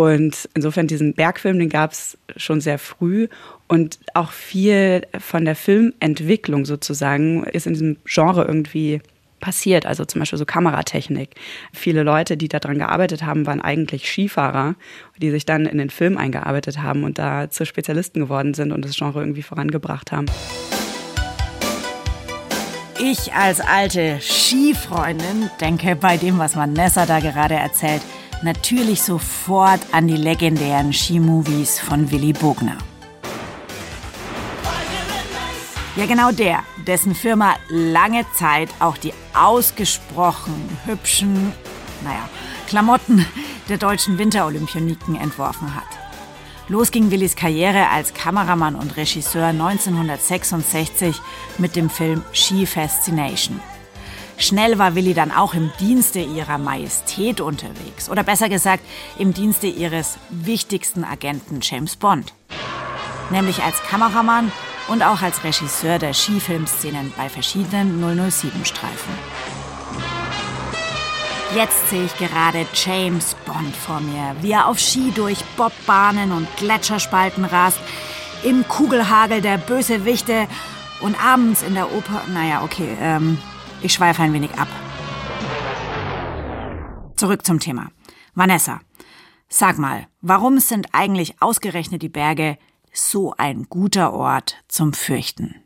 Und 0.00 0.48
insofern 0.54 0.86
diesen 0.86 1.12
Bergfilm, 1.12 1.58
den 1.58 1.68
gab 1.68 1.92
es 1.92 2.16
schon 2.38 2.62
sehr 2.62 2.78
früh 2.78 3.28
und 3.68 3.98
auch 4.14 4.32
viel 4.32 5.02
von 5.18 5.44
der 5.44 5.54
Filmentwicklung 5.54 6.64
sozusagen 6.64 7.44
ist 7.44 7.66
in 7.66 7.74
diesem 7.74 7.98
Genre 8.06 8.46
irgendwie 8.46 9.02
passiert. 9.40 9.84
Also 9.84 10.06
zum 10.06 10.20
Beispiel 10.20 10.38
so 10.38 10.46
Kameratechnik. 10.46 11.34
Viele 11.74 12.02
Leute, 12.02 12.38
die 12.38 12.48
daran 12.48 12.78
gearbeitet 12.78 13.26
haben, 13.26 13.44
waren 13.44 13.60
eigentlich 13.60 14.10
Skifahrer, 14.10 14.74
die 15.18 15.30
sich 15.30 15.44
dann 15.44 15.66
in 15.66 15.76
den 15.76 15.90
Film 15.90 16.16
eingearbeitet 16.16 16.80
haben 16.80 17.04
und 17.04 17.18
da 17.18 17.50
zu 17.50 17.66
Spezialisten 17.66 18.20
geworden 18.20 18.54
sind 18.54 18.72
und 18.72 18.86
das 18.86 18.96
Genre 18.96 19.20
irgendwie 19.20 19.42
vorangebracht 19.42 20.12
haben. 20.12 20.24
Ich 22.98 23.34
als 23.34 23.60
alte 23.60 24.18
Skifreundin 24.18 25.50
denke 25.60 25.94
bei 25.94 26.16
dem, 26.16 26.38
was 26.38 26.56
Vanessa 26.56 27.04
da 27.04 27.20
gerade 27.20 27.54
erzählt, 27.54 28.00
natürlich 28.42 29.02
sofort 29.02 29.80
an 29.92 30.08
die 30.08 30.16
legendären 30.16 30.92
Skimovies 30.92 31.78
von 31.78 32.10
Willy 32.10 32.32
Bogner. 32.32 32.78
Ja, 35.96 36.06
genau 36.06 36.30
der, 36.30 36.60
dessen 36.86 37.14
Firma 37.14 37.56
lange 37.68 38.24
Zeit 38.34 38.70
auch 38.78 38.96
die 38.96 39.12
ausgesprochen 39.34 40.54
hübschen, 40.86 41.52
naja, 42.02 42.28
Klamotten 42.68 43.26
der 43.68 43.78
deutschen 43.78 44.16
Winterolympioniken 44.16 45.16
entworfen 45.16 45.74
hat. 45.74 46.00
Los 46.68 46.92
ging 46.92 47.10
Willis 47.10 47.34
Karriere 47.34 47.88
als 47.88 48.14
Kameramann 48.14 48.76
und 48.76 48.96
Regisseur 48.96 49.46
1966 49.46 51.20
mit 51.58 51.74
dem 51.74 51.90
Film 51.90 52.22
Ski 52.32 52.64
Fascination. 52.64 53.60
Schnell 54.40 54.78
war 54.78 54.94
Willi 54.94 55.12
dann 55.12 55.32
auch 55.32 55.52
im 55.52 55.70
Dienste 55.78 56.18
ihrer 56.18 56.56
Majestät 56.56 57.42
unterwegs. 57.42 58.08
Oder 58.08 58.22
besser 58.22 58.48
gesagt, 58.48 58.82
im 59.18 59.34
Dienste 59.34 59.66
ihres 59.66 60.16
wichtigsten 60.30 61.04
Agenten 61.04 61.58
James 61.60 61.96
Bond. 61.96 62.32
Nämlich 63.28 63.62
als 63.62 63.82
Kameramann 63.82 64.50
und 64.88 65.02
auch 65.02 65.20
als 65.20 65.44
Regisseur 65.44 65.98
der 65.98 66.14
Skifilmszenen 66.14 67.12
bei 67.18 67.28
verschiedenen 67.28 68.02
007-Streifen. 68.02 69.12
Jetzt 71.54 71.90
sehe 71.90 72.06
ich 72.06 72.16
gerade 72.16 72.66
James 72.72 73.36
Bond 73.44 73.76
vor 73.76 74.00
mir, 74.00 74.34
wie 74.40 74.52
er 74.52 74.68
auf 74.68 74.78
Ski 74.78 75.12
durch 75.14 75.44
Bobbahnen 75.58 76.32
und 76.32 76.48
Gletscherspalten 76.56 77.44
rast, 77.44 77.78
im 78.42 78.66
Kugelhagel 78.66 79.42
der 79.42 79.58
Bösewichte 79.58 80.48
und 81.02 81.22
abends 81.22 81.62
in 81.62 81.74
der 81.74 81.92
Oper. 81.92 82.22
Naja, 82.32 82.62
okay, 82.62 82.96
ähm, 83.02 83.36
ich 83.82 83.92
schweife 83.92 84.22
ein 84.22 84.32
wenig 84.32 84.52
ab. 84.52 84.68
Zurück 87.16 87.44
zum 87.44 87.60
Thema. 87.60 87.90
Vanessa, 88.34 88.80
sag 89.48 89.78
mal, 89.78 90.06
warum 90.20 90.58
sind 90.58 90.88
eigentlich 90.92 91.40
ausgerechnet 91.40 92.02
die 92.02 92.08
Berge 92.08 92.58
so 92.92 93.34
ein 93.36 93.64
guter 93.68 94.12
Ort 94.12 94.56
zum 94.68 94.92
Fürchten? 94.92 95.56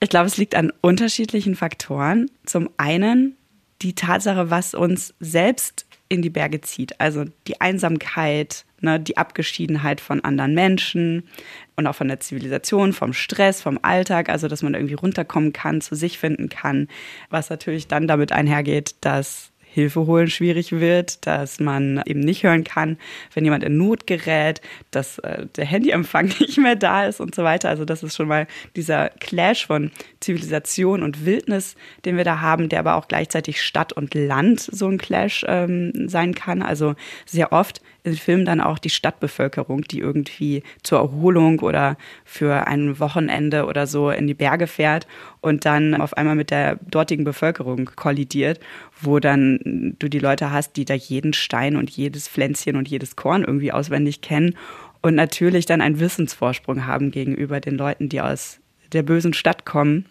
Ich 0.00 0.10
glaube, 0.10 0.26
es 0.26 0.36
liegt 0.36 0.54
an 0.54 0.72
unterschiedlichen 0.82 1.56
Faktoren. 1.56 2.30
Zum 2.44 2.70
einen 2.76 3.36
die 3.82 3.94
Tatsache, 3.94 4.50
was 4.50 4.74
uns 4.74 5.14
selbst 5.20 5.86
in 6.14 6.22
die 6.22 6.30
Berge 6.30 6.60
zieht. 6.60 7.00
Also 7.00 7.24
die 7.46 7.60
Einsamkeit, 7.60 8.64
ne, 8.80 8.98
die 9.00 9.16
Abgeschiedenheit 9.16 10.00
von 10.00 10.22
anderen 10.22 10.54
Menschen 10.54 11.28
und 11.76 11.86
auch 11.86 11.94
von 11.94 12.08
der 12.08 12.20
Zivilisation, 12.20 12.92
vom 12.92 13.12
Stress, 13.12 13.60
vom 13.60 13.78
Alltag, 13.82 14.28
also 14.28 14.48
dass 14.48 14.62
man 14.62 14.74
irgendwie 14.74 14.94
runterkommen 14.94 15.52
kann, 15.52 15.80
zu 15.80 15.94
sich 15.94 16.18
finden 16.18 16.48
kann, 16.48 16.88
was 17.30 17.50
natürlich 17.50 17.88
dann 17.88 18.06
damit 18.06 18.32
einhergeht, 18.32 18.96
dass 19.00 19.50
Hilfe 19.74 20.06
holen 20.06 20.30
schwierig 20.30 20.70
wird, 20.70 21.26
dass 21.26 21.58
man 21.58 22.00
eben 22.06 22.20
nicht 22.20 22.44
hören 22.44 22.62
kann, 22.62 22.96
wenn 23.34 23.44
jemand 23.44 23.64
in 23.64 23.76
Not 23.76 24.06
gerät, 24.06 24.60
dass 24.92 25.18
äh, 25.18 25.46
der 25.56 25.64
Handyempfang 25.64 26.26
nicht 26.38 26.58
mehr 26.58 26.76
da 26.76 27.06
ist 27.06 27.18
und 27.18 27.34
so 27.34 27.42
weiter. 27.42 27.70
Also 27.70 27.84
das 27.84 28.04
ist 28.04 28.14
schon 28.14 28.28
mal 28.28 28.46
dieser 28.76 29.08
Clash 29.18 29.66
von 29.66 29.90
Zivilisation 30.20 31.02
und 31.02 31.26
Wildnis, 31.26 31.74
den 32.04 32.16
wir 32.16 32.22
da 32.22 32.40
haben, 32.40 32.68
der 32.68 32.78
aber 32.78 32.94
auch 32.94 33.08
gleichzeitig 33.08 33.60
Stadt 33.60 33.92
und 33.92 34.14
Land 34.14 34.60
so 34.60 34.86
ein 34.86 34.98
Clash 34.98 35.44
ähm, 35.48 36.08
sein 36.08 36.36
kann. 36.36 36.62
Also 36.62 36.94
sehr 37.26 37.52
oft 37.52 37.82
in 38.04 38.14
Filmen 38.14 38.44
dann 38.44 38.60
auch 38.60 38.78
die 38.78 38.90
Stadtbevölkerung, 38.90 39.82
die 39.82 39.98
irgendwie 39.98 40.62
zur 40.82 40.98
Erholung 40.98 41.60
oder 41.60 41.96
für 42.24 42.66
ein 42.66 43.00
Wochenende 43.00 43.64
oder 43.64 43.86
so 43.86 44.10
in 44.10 44.26
die 44.26 44.34
Berge 44.34 44.66
fährt 44.66 45.06
und 45.40 45.64
dann 45.64 45.94
auf 46.00 46.16
einmal 46.16 46.34
mit 46.36 46.50
der 46.50 46.76
dortigen 46.76 47.24
Bevölkerung 47.24 47.90
kollidiert, 47.96 48.60
wo 49.00 49.18
dann 49.18 49.96
du 49.98 50.08
die 50.08 50.18
Leute 50.18 50.50
hast, 50.50 50.76
die 50.76 50.84
da 50.84 50.94
jeden 50.94 51.32
Stein 51.32 51.76
und 51.76 51.90
jedes 51.90 52.28
Pflänzchen 52.28 52.76
und 52.76 52.88
jedes 52.88 53.16
Korn 53.16 53.42
irgendwie 53.42 53.72
auswendig 53.72 54.20
kennen 54.20 54.54
und 55.00 55.14
natürlich 55.14 55.66
dann 55.66 55.80
einen 55.80 56.00
Wissensvorsprung 56.00 56.86
haben 56.86 57.10
gegenüber 57.10 57.60
den 57.60 57.76
Leuten, 57.76 58.08
die 58.08 58.20
aus 58.20 58.60
der 58.92 59.02
bösen 59.02 59.34
Stadt 59.34 59.64
kommen 59.64 60.06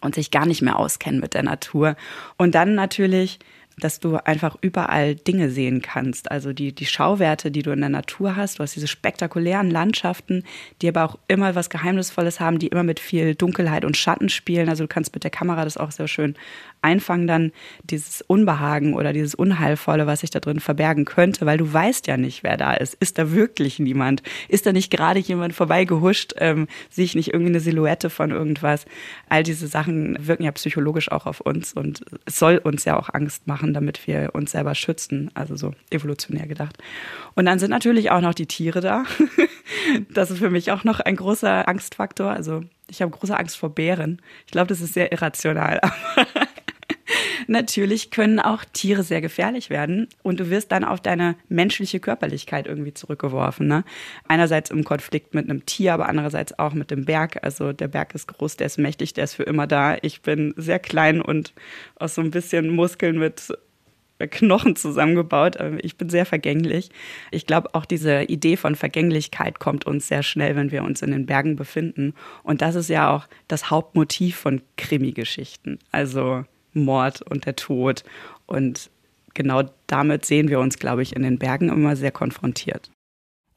und 0.00 0.14
sich 0.14 0.30
gar 0.30 0.46
nicht 0.46 0.62
mehr 0.62 0.78
auskennen 0.78 1.20
mit 1.20 1.34
der 1.34 1.42
Natur. 1.42 1.96
Und 2.36 2.54
dann 2.54 2.74
natürlich 2.74 3.38
dass 3.80 4.00
du 4.00 4.16
einfach 4.16 4.56
überall 4.60 5.14
Dinge 5.14 5.50
sehen 5.50 5.82
kannst. 5.82 6.30
Also 6.30 6.52
die, 6.52 6.74
die 6.74 6.86
Schauwerte, 6.86 7.50
die 7.50 7.62
du 7.62 7.70
in 7.70 7.80
der 7.80 7.88
Natur 7.88 8.36
hast. 8.36 8.58
Du 8.58 8.62
hast 8.62 8.76
diese 8.76 8.88
spektakulären 8.88 9.70
Landschaften, 9.70 10.44
die 10.82 10.88
aber 10.88 11.04
auch 11.04 11.18
immer 11.28 11.54
was 11.54 11.70
Geheimnisvolles 11.70 12.40
haben, 12.40 12.58
die 12.58 12.68
immer 12.68 12.82
mit 12.82 13.00
viel 13.00 13.34
Dunkelheit 13.34 13.84
und 13.84 13.96
Schatten 13.96 14.28
spielen. 14.28 14.68
Also 14.68 14.84
du 14.84 14.88
kannst 14.88 15.14
mit 15.14 15.24
der 15.24 15.30
Kamera 15.30 15.64
das 15.64 15.76
auch 15.76 15.90
sehr 15.90 16.08
schön 16.08 16.34
einfangen, 16.82 17.26
dann 17.26 17.52
dieses 17.82 18.22
Unbehagen 18.22 18.94
oder 18.94 19.12
dieses 19.12 19.34
Unheilvolle, 19.34 20.06
was 20.06 20.20
sich 20.20 20.30
da 20.30 20.40
drin 20.40 20.60
verbergen 20.60 21.04
könnte, 21.04 21.46
weil 21.46 21.58
du 21.58 21.72
weißt 21.72 22.06
ja 22.06 22.16
nicht, 22.16 22.42
wer 22.42 22.56
da 22.56 22.74
ist. 22.74 22.94
Ist 22.94 23.18
da 23.18 23.32
wirklich 23.32 23.78
niemand? 23.78 24.22
Ist 24.48 24.66
da 24.66 24.72
nicht 24.72 24.90
gerade 24.90 25.18
jemand 25.18 25.54
vorbeigehuscht? 25.54 26.34
Ähm, 26.38 26.68
sehe 26.88 27.04
ich 27.04 27.14
nicht 27.14 27.32
irgendwie 27.32 27.52
eine 27.52 27.60
Silhouette 27.60 28.10
von 28.10 28.30
irgendwas? 28.30 28.84
All 29.28 29.42
diese 29.42 29.66
Sachen 29.66 30.16
wirken 30.26 30.44
ja 30.44 30.52
psychologisch 30.52 31.10
auch 31.10 31.26
auf 31.26 31.40
uns 31.40 31.72
und 31.72 32.04
es 32.24 32.38
soll 32.38 32.58
uns 32.58 32.84
ja 32.84 32.98
auch 32.98 33.08
Angst 33.12 33.46
machen 33.46 33.74
damit 33.74 34.06
wir 34.06 34.30
uns 34.34 34.52
selber 34.52 34.74
schützen. 34.74 35.30
Also 35.34 35.56
so 35.56 35.74
evolutionär 35.90 36.46
gedacht. 36.46 36.78
Und 37.34 37.46
dann 37.46 37.58
sind 37.58 37.70
natürlich 37.70 38.10
auch 38.10 38.20
noch 38.20 38.34
die 38.34 38.46
Tiere 38.46 38.80
da. 38.80 39.04
Das 40.12 40.32
ist 40.32 40.38
für 40.38 40.50
mich 40.50 40.72
auch 40.72 40.82
noch 40.82 40.98
ein 40.98 41.14
großer 41.14 41.68
Angstfaktor. 41.68 42.30
Also 42.30 42.62
ich 42.88 43.02
habe 43.02 43.12
große 43.12 43.36
Angst 43.36 43.56
vor 43.56 43.72
Bären. 43.72 44.20
Ich 44.46 44.52
glaube, 44.52 44.66
das 44.66 44.80
ist 44.80 44.94
sehr 44.94 45.12
irrational. 45.12 45.80
natürlich 47.46 48.10
können 48.10 48.40
auch 48.40 48.64
Tiere 48.72 49.02
sehr 49.02 49.20
gefährlich 49.20 49.70
werden 49.70 50.08
und 50.22 50.40
du 50.40 50.50
wirst 50.50 50.72
dann 50.72 50.84
auf 50.84 51.00
deine 51.00 51.36
menschliche 51.48 52.00
Körperlichkeit 52.00 52.66
irgendwie 52.66 52.94
zurückgeworfen. 52.94 53.66
Ne? 53.66 53.84
Einerseits 54.28 54.70
im 54.70 54.84
Konflikt 54.84 55.34
mit 55.34 55.48
einem 55.48 55.66
Tier, 55.66 55.94
aber 55.94 56.08
andererseits 56.08 56.58
auch 56.58 56.74
mit 56.74 56.90
dem 56.90 57.04
Berg. 57.04 57.42
Also 57.42 57.72
der 57.72 57.88
Berg 57.88 58.14
ist 58.14 58.26
groß, 58.28 58.56
der 58.56 58.66
ist 58.66 58.78
mächtig, 58.78 59.14
der 59.14 59.24
ist 59.24 59.34
für 59.34 59.44
immer 59.44 59.66
da. 59.66 59.96
Ich 60.02 60.22
bin 60.22 60.54
sehr 60.56 60.78
klein 60.78 61.20
und 61.20 61.52
aus 61.96 62.14
so 62.14 62.22
ein 62.22 62.30
bisschen 62.30 62.70
Muskeln 62.70 63.18
mit 63.18 63.52
Knochen 64.28 64.76
zusammengebaut. 64.76 65.56
Ich 65.82 65.96
bin 65.96 66.10
sehr 66.10 66.26
vergänglich. 66.26 66.90
Ich 67.30 67.46
glaube, 67.46 67.74
auch 67.74 67.84
diese 67.84 68.24
Idee 68.24 68.56
von 68.56 68.76
Vergänglichkeit 68.76 69.58
kommt 69.58 69.86
uns 69.86 70.08
sehr 70.08 70.22
schnell, 70.22 70.56
wenn 70.56 70.70
wir 70.70 70.84
uns 70.84 71.02
in 71.02 71.10
den 71.10 71.26
Bergen 71.26 71.56
befinden. 71.56 72.14
Und 72.42 72.60
das 72.60 72.74
ist 72.74 72.90
ja 72.90 73.14
auch 73.14 73.26
das 73.48 73.70
Hauptmotiv 73.70 74.36
von 74.36 74.60
Krimi-Geschichten. 74.76 75.78
Also 75.90 76.44
Mord 76.72 77.22
und 77.22 77.46
der 77.46 77.56
Tod. 77.56 78.04
Und 78.46 78.90
genau 79.34 79.62
damit 79.86 80.26
sehen 80.26 80.48
wir 80.48 80.60
uns, 80.60 80.78
glaube 80.78 81.02
ich, 81.02 81.14
in 81.16 81.22
den 81.22 81.38
Bergen 81.38 81.68
immer 81.68 81.96
sehr 81.96 82.12
konfrontiert. 82.12 82.90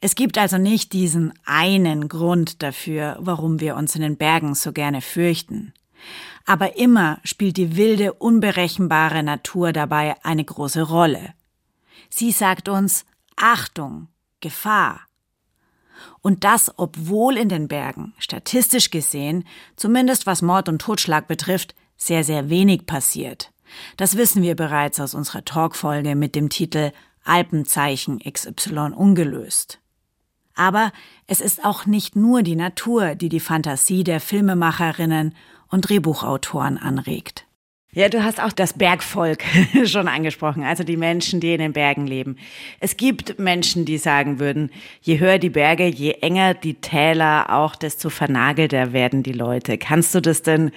Es 0.00 0.14
gibt 0.14 0.36
also 0.36 0.58
nicht 0.58 0.92
diesen 0.92 1.32
einen 1.46 2.08
Grund 2.08 2.62
dafür, 2.62 3.16
warum 3.20 3.60
wir 3.60 3.74
uns 3.76 3.94
in 3.96 4.02
den 4.02 4.16
Bergen 4.16 4.54
so 4.54 4.72
gerne 4.72 5.00
fürchten. 5.00 5.72
Aber 6.44 6.76
immer 6.76 7.20
spielt 7.24 7.56
die 7.56 7.76
wilde, 7.76 8.12
unberechenbare 8.12 9.22
Natur 9.22 9.72
dabei 9.72 10.16
eine 10.22 10.44
große 10.44 10.82
Rolle. 10.82 11.32
Sie 12.10 12.32
sagt 12.32 12.68
uns 12.68 13.06
Achtung, 13.36 14.08
Gefahr. 14.40 15.00
Und 16.20 16.44
das, 16.44 16.72
obwohl 16.76 17.36
in 17.38 17.48
den 17.48 17.68
Bergen, 17.68 18.12
statistisch 18.18 18.90
gesehen, 18.90 19.44
zumindest 19.76 20.26
was 20.26 20.42
Mord 20.42 20.68
und 20.68 20.80
Totschlag 20.80 21.28
betrifft, 21.28 21.74
sehr, 21.96 22.24
sehr 22.24 22.50
wenig 22.50 22.86
passiert. 22.86 23.52
Das 23.96 24.16
wissen 24.16 24.42
wir 24.42 24.56
bereits 24.56 25.00
aus 25.00 25.14
unserer 25.14 25.44
Talkfolge 25.44 26.14
mit 26.14 26.34
dem 26.34 26.48
Titel 26.48 26.92
Alpenzeichen 27.24 28.20
XY 28.20 28.92
ungelöst. 28.94 29.80
Aber 30.54 30.92
es 31.26 31.40
ist 31.40 31.64
auch 31.64 31.86
nicht 31.86 32.14
nur 32.14 32.42
die 32.42 32.56
Natur, 32.56 33.14
die 33.14 33.28
die 33.28 33.40
Fantasie 33.40 34.04
der 34.04 34.20
Filmemacherinnen 34.20 35.34
und 35.68 35.88
Drehbuchautoren 35.88 36.78
anregt. 36.78 37.46
Ja, 37.94 38.08
du 38.08 38.24
hast 38.24 38.42
auch 38.42 38.50
das 38.50 38.72
Bergvolk 38.72 39.44
schon 39.84 40.08
angesprochen, 40.08 40.64
also 40.64 40.82
die 40.82 40.96
Menschen, 40.96 41.38
die 41.38 41.52
in 41.52 41.60
den 41.60 41.72
Bergen 41.72 42.08
leben. 42.08 42.36
Es 42.80 42.96
gibt 42.96 43.38
Menschen, 43.38 43.84
die 43.84 43.98
sagen 43.98 44.40
würden, 44.40 44.70
je 45.00 45.20
höher 45.20 45.38
die 45.38 45.50
Berge, 45.50 45.86
je 45.86 46.10
enger 46.20 46.54
die 46.54 46.74
Täler 46.74 47.50
auch, 47.50 47.76
desto 47.76 48.10
vernagelter 48.10 48.92
werden 48.92 49.22
die 49.22 49.32
Leute. 49.32 49.78
Kannst 49.78 50.12
du 50.12 50.20
das 50.20 50.42
denn 50.42 50.72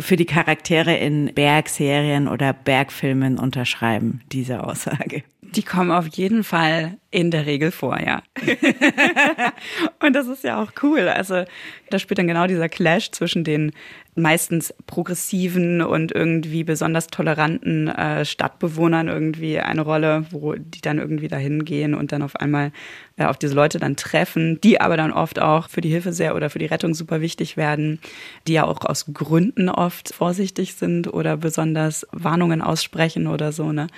für 0.00 0.16
die 0.16 0.24
Charaktere 0.24 0.96
in 0.96 1.34
Bergserien 1.34 2.28
oder 2.28 2.54
Bergfilmen 2.54 3.38
unterschreiben, 3.38 4.22
diese 4.32 4.64
Aussage? 4.64 5.22
Die 5.42 5.62
kommen 5.62 5.90
auf 5.90 6.06
jeden 6.08 6.42
Fall 6.42 6.96
in 7.10 7.30
der 7.30 7.46
Regel 7.46 7.70
vor, 7.70 8.00
ja. 8.00 8.22
und 10.00 10.14
das 10.14 10.26
ist 10.26 10.42
ja 10.42 10.60
auch 10.60 10.72
cool. 10.82 11.08
Also 11.08 11.44
da 11.90 11.98
spielt 11.98 12.18
dann 12.18 12.26
genau 12.26 12.46
dieser 12.46 12.68
Clash 12.68 13.10
zwischen 13.12 13.44
den 13.44 13.72
meistens 14.16 14.72
progressiven 14.86 15.82
und 15.82 16.12
irgendwie 16.12 16.62
besonders 16.62 17.08
toleranten 17.08 17.88
äh, 17.88 18.24
Stadtbewohnern 18.24 19.08
irgendwie 19.08 19.58
eine 19.58 19.80
Rolle, 19.80 20.26
wo 20.30 20.54
die 20.54 20.80
dann 20.80 20.98
irgendwie 20.98 21.28
dahin 21.28 21.64
gehen 21.64 21.94
und 21.94 22.12
dann 22.12 22.22
auf 22.22 22.36
einmal 22.36 22.70
äh, 23.16 23.24
auf 23.24 23.38
diese 23.38 23.54
Leute 23.54 23.80
dann 23.80 23.96
treffen, 23.96 24.60
die 24.60 24.80
aber 24.80 24.96
dann 24.96 25.10
oft 25.10 25.40
auch 25.40 25.68
für 25.68 25.80
die 25.80 25.88
Hilfe 25.88 26.12
sehr 26.12 26.36
oder 26.36 26.48
für 26.48 26.60
die 26.60 26.66
Rettung 26.66 26.94
super 26.94 27.20
wichtig 27.20 27.56
werden, 27.56 27.98
die 28.46 28.52
ja 28.52 28.64
auch 28.64 28.84
aus 28.84 29.06
Gründen 29.12 29.68
oft 29.68 30.14
vorsichtig 30.14 30.74
sind 30.74 31.12
oder 31.12 31.36
besonders 31.36 32.06
Warnungen 32.12 32.62
aussprechen 32.62 33.26
oder 33.26 33.50
so. 33.50 33.72
Ne? 33.72 33.88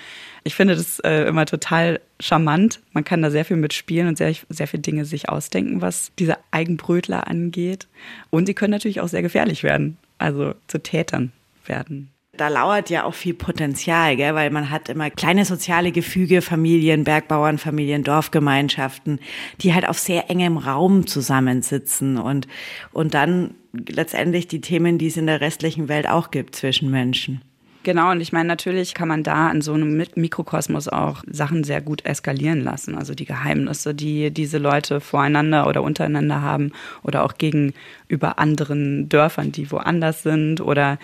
Ich 0.43 0.55
finde 0.55 0.75
das 0.75 0.99
äh, 0.99 1.25
immer 1.25 1.45
total 1.45 1.99
charmant. 2.19 2.79
Man 2.93 3.03
kann 3.03 3.21
da 3.21 3.29
sehr 3.29 3.45
viel 3.45 3.57
mitspielen 3.57 4.07
und 4.07 4.17
sehr, 4.17 4.33
sehr 4.49 4.67
viele 4.67 4.81
Dinge 4.81 5.05
sich 5.05 5.29
ausdenken, 5.29 5.81
was 5.81 6.11
diese 6.17 6.37
Eigenbrötler 6.49 7.27
angeht. 7.27 7.87
Und 8.31 8.47
sie 8.47 8.55
können 8.55 8.71
natürlich 8.71 9.01
auch 9.01 9.07
sehr 9.07 9.21
gefährlich 9.21 9.61
werden 9.61 9.97
also 10.17 10.53
zu 10.67 10.81
Tätern 10.81 11.31
werden. 11.65 12.11
Da 12.33 12.49
lauert 12.49 12.91
ja 12.91 13.03
auch 13.03 13.15
viel 13.15 13.33
Potenzial, 13.33 14.15
gell? 14.15 14.35
weil 14.35 14.51
man 14.51 14.69
hat 14.69 14.89
immer 14.89 15.09
kleine 15.09 15.43
soziale 15.43 15.91
Gefüge, 15.91 16.43
Familien, 16.43 17.03
Bergbauernfamilien, 17.03 18.03
Dorfgemeinschaften, 18.03 19.19
die 19.61 19.73
halt 19.73 19.89
auf 19.89 19.97
sehr 19.97 20.29
engem 20.29 20.57
Raum 20.57 21.07
zusammensitzen 21.07 22.17
und, 22.17 22.47
und 22.91 23.15
dann 23.15 23.55
letztendlich 23.73 24.47
die 24.47 24.61
Themen, 24.61 24.99
die 24.99 25.07
es 25.07 25.17
in 25.17 25.25
der 25.25 25.41
restlichen 25.41 25.89
Welt 25.89 26.07
auch 26.07 26.29
gibt 26.29 26.55
zwischen 26.55 26.91
Menschen. 26.91 27.41
Genau, 27.87 28.11
und 28.11 28.19
ich 28.19 28.33
meine, 28.33 28.49
natürlich 28.49 28.93
kann 28.93 29.07
man 29.07 29.23
da 29.23 29.49
in 29.49 29.61
so 29.61 29.71
einem 29.71 30.05
Mikrokosmos 30.15 30.89
auch 30.89 31.23
Sachen 31.31 31.63
sehr 31.63 31.79
gut 31.79 32.03
eskalieren 32.03 32.61
lassen. 32.61 32.95
Also 32.95 33.13
die 33.13 33.23
Geheimnisse, 33.23 33.95
die 33.95 34.29
diese 34.29 34.57
Leute 34.57 34.99
voreinander 34.99 35.67
oder 35.67 35.81
untereinander 35.81 36.41
haben 36.41 36.73
oder 37.01 37.23
auch 37.23 37.35
gegenüber 37.37 38.39
anderen 38.39 39.07
Dörfern, 39.07 39.53
die 39.53 39.71
woanders 39.71 40.21
sind 40.21 40.59
oder 40.59 40.99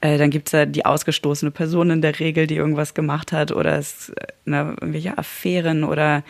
äh, 0.00 0.18
dann 0.18 0.30
gibt 0.30 0.48
es 0.48 0.52
ja 0.54 0.66
die 0.66 0.84
ausgestoßene 0.84 1.52
Person 1.52 1.90
in 1.90 2.02
der 2.02 2.18
Regel, 2.18 2.48
die 2.48 2.56
irgendwas 2.56 2.94
gemacht 2.94 3.30
hat 3.30 3.52
oder 3.52 3.78
es, 3.78 4.08
äh, 4.08 4.26
ne, 4.44 4.74
irgendwelche 4.80 5.16
Affären 5.16 5.84
oder 5.84 6.24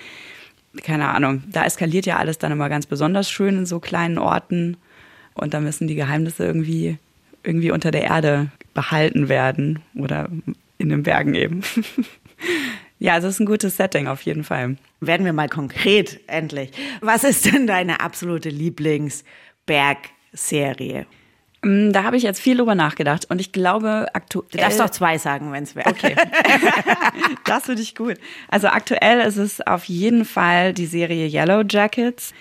keine 0.83 1.09
Ahnung. 1.09 1.45
Da 1.51 1.65
eskaliert 1.65 2.05
ja 2.05 2.19
alles 2.19 2.37
dann 2.37 2.53
immer 2.53 2.69
ganz 2.69 2.85
besonders 2.85 3.31
schön 3.31 3.57
in 3.57 3.65
so 3.65 3.81
kleinen 3.81 4.19
Orten 4.19 4.77
und 5.33 5.55
da 5.55 5.61
müssen 5.61 5.89
die 5.89 5.95
Geheimnisse 5.95 6.45
irgendwie 6.45 6.99
irgendwie 7.45 7.71
unter 7.71 7.91
der 7.91 8.05
Erde 8.05 8.51
behalten 8.73 9.29
werden 9.29 9.81
oder 9.95 10.31
in 10.79 10.89
den 10.89 11.03
Bergen 11.03 11.35
eben. 11.35 11.61
ja, 12.99 13.13
also 13.15 13.29
es 13.29 13.35
ist 13.35 13.41
ein 13.41 13.47
gutes 13.47 13.77
Setting 13.77 14.09
auf 14.09 14.23
jeden 14.23 14.45
Fall. 14.45 14.77
Werden 15.01 15.27
wir 15.27 15.33
mal 15.33 15.49
konkret 15.49 16.21
endlich. 16.27 16.71
Was 17.01 17.25
ist 17.25 17.47
denn 17.47 17.67
deine 17.67 18.01
absolute 18.01 18.49
Lieblingsbergserie? 18.49 21.07
Mm, 21.65 21.93
da 21.93 22.05
habe 22.05 22.17
ich 22.17 22.23
jetzt 22.23 22.41
viel 22.41 22.57
drüber 22.57 22.75
nachgedacht 22.75 23.31
und 23.31 23.41
ich 23.41 23.53
glaube 23.53 24.09
aktuell. 24.13 24.47
Du 24.51 24.59
darfst 24.59 24.81
doch 24.81 24.91
zwei 24.91 25.19
sagen, 25.19 25.53
wenn 25.53 25.65
es 25.65 25.75
wäre. 25.75 25.89
Okay. 25.89 26.15
das 27.45 27.65
finde 27.65 27.83
ich 27.83 27.95
gut. 27.95 28.17
Also 28.49 28.69
aktuell 28.69 29.21
ist 29.21 29.37
es 29.37 29.61
auf 29.61 29.85
jeden 29.85 30.25
Fall 30.25 30.75
die 30.75 30.87
Serie 30.87 31.27
Yellow 31.27 31.63
Jackets. 31.69 32.33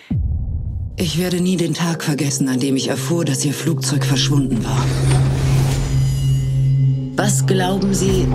Ich 0.96 1.18
werde 1.18 1.42
nie 1.42 1.58
den 1.58 1.74
Tag 1.74 2.04
vergessen, 2.04 2.48
an 2.50 2.60
dem 2.60 2.76
ich 2.76 2.88
erfuhr, 2.88 3.26
dass 3.26 3.44
Ihr 3.44 3.54
Flugzeug 3.54 4.06
verschwunden 4.06 4.64
war. 4.64 4.86
Was 7.16 7.46
glauben 7.48 7.94
Sie, 7.96 8.28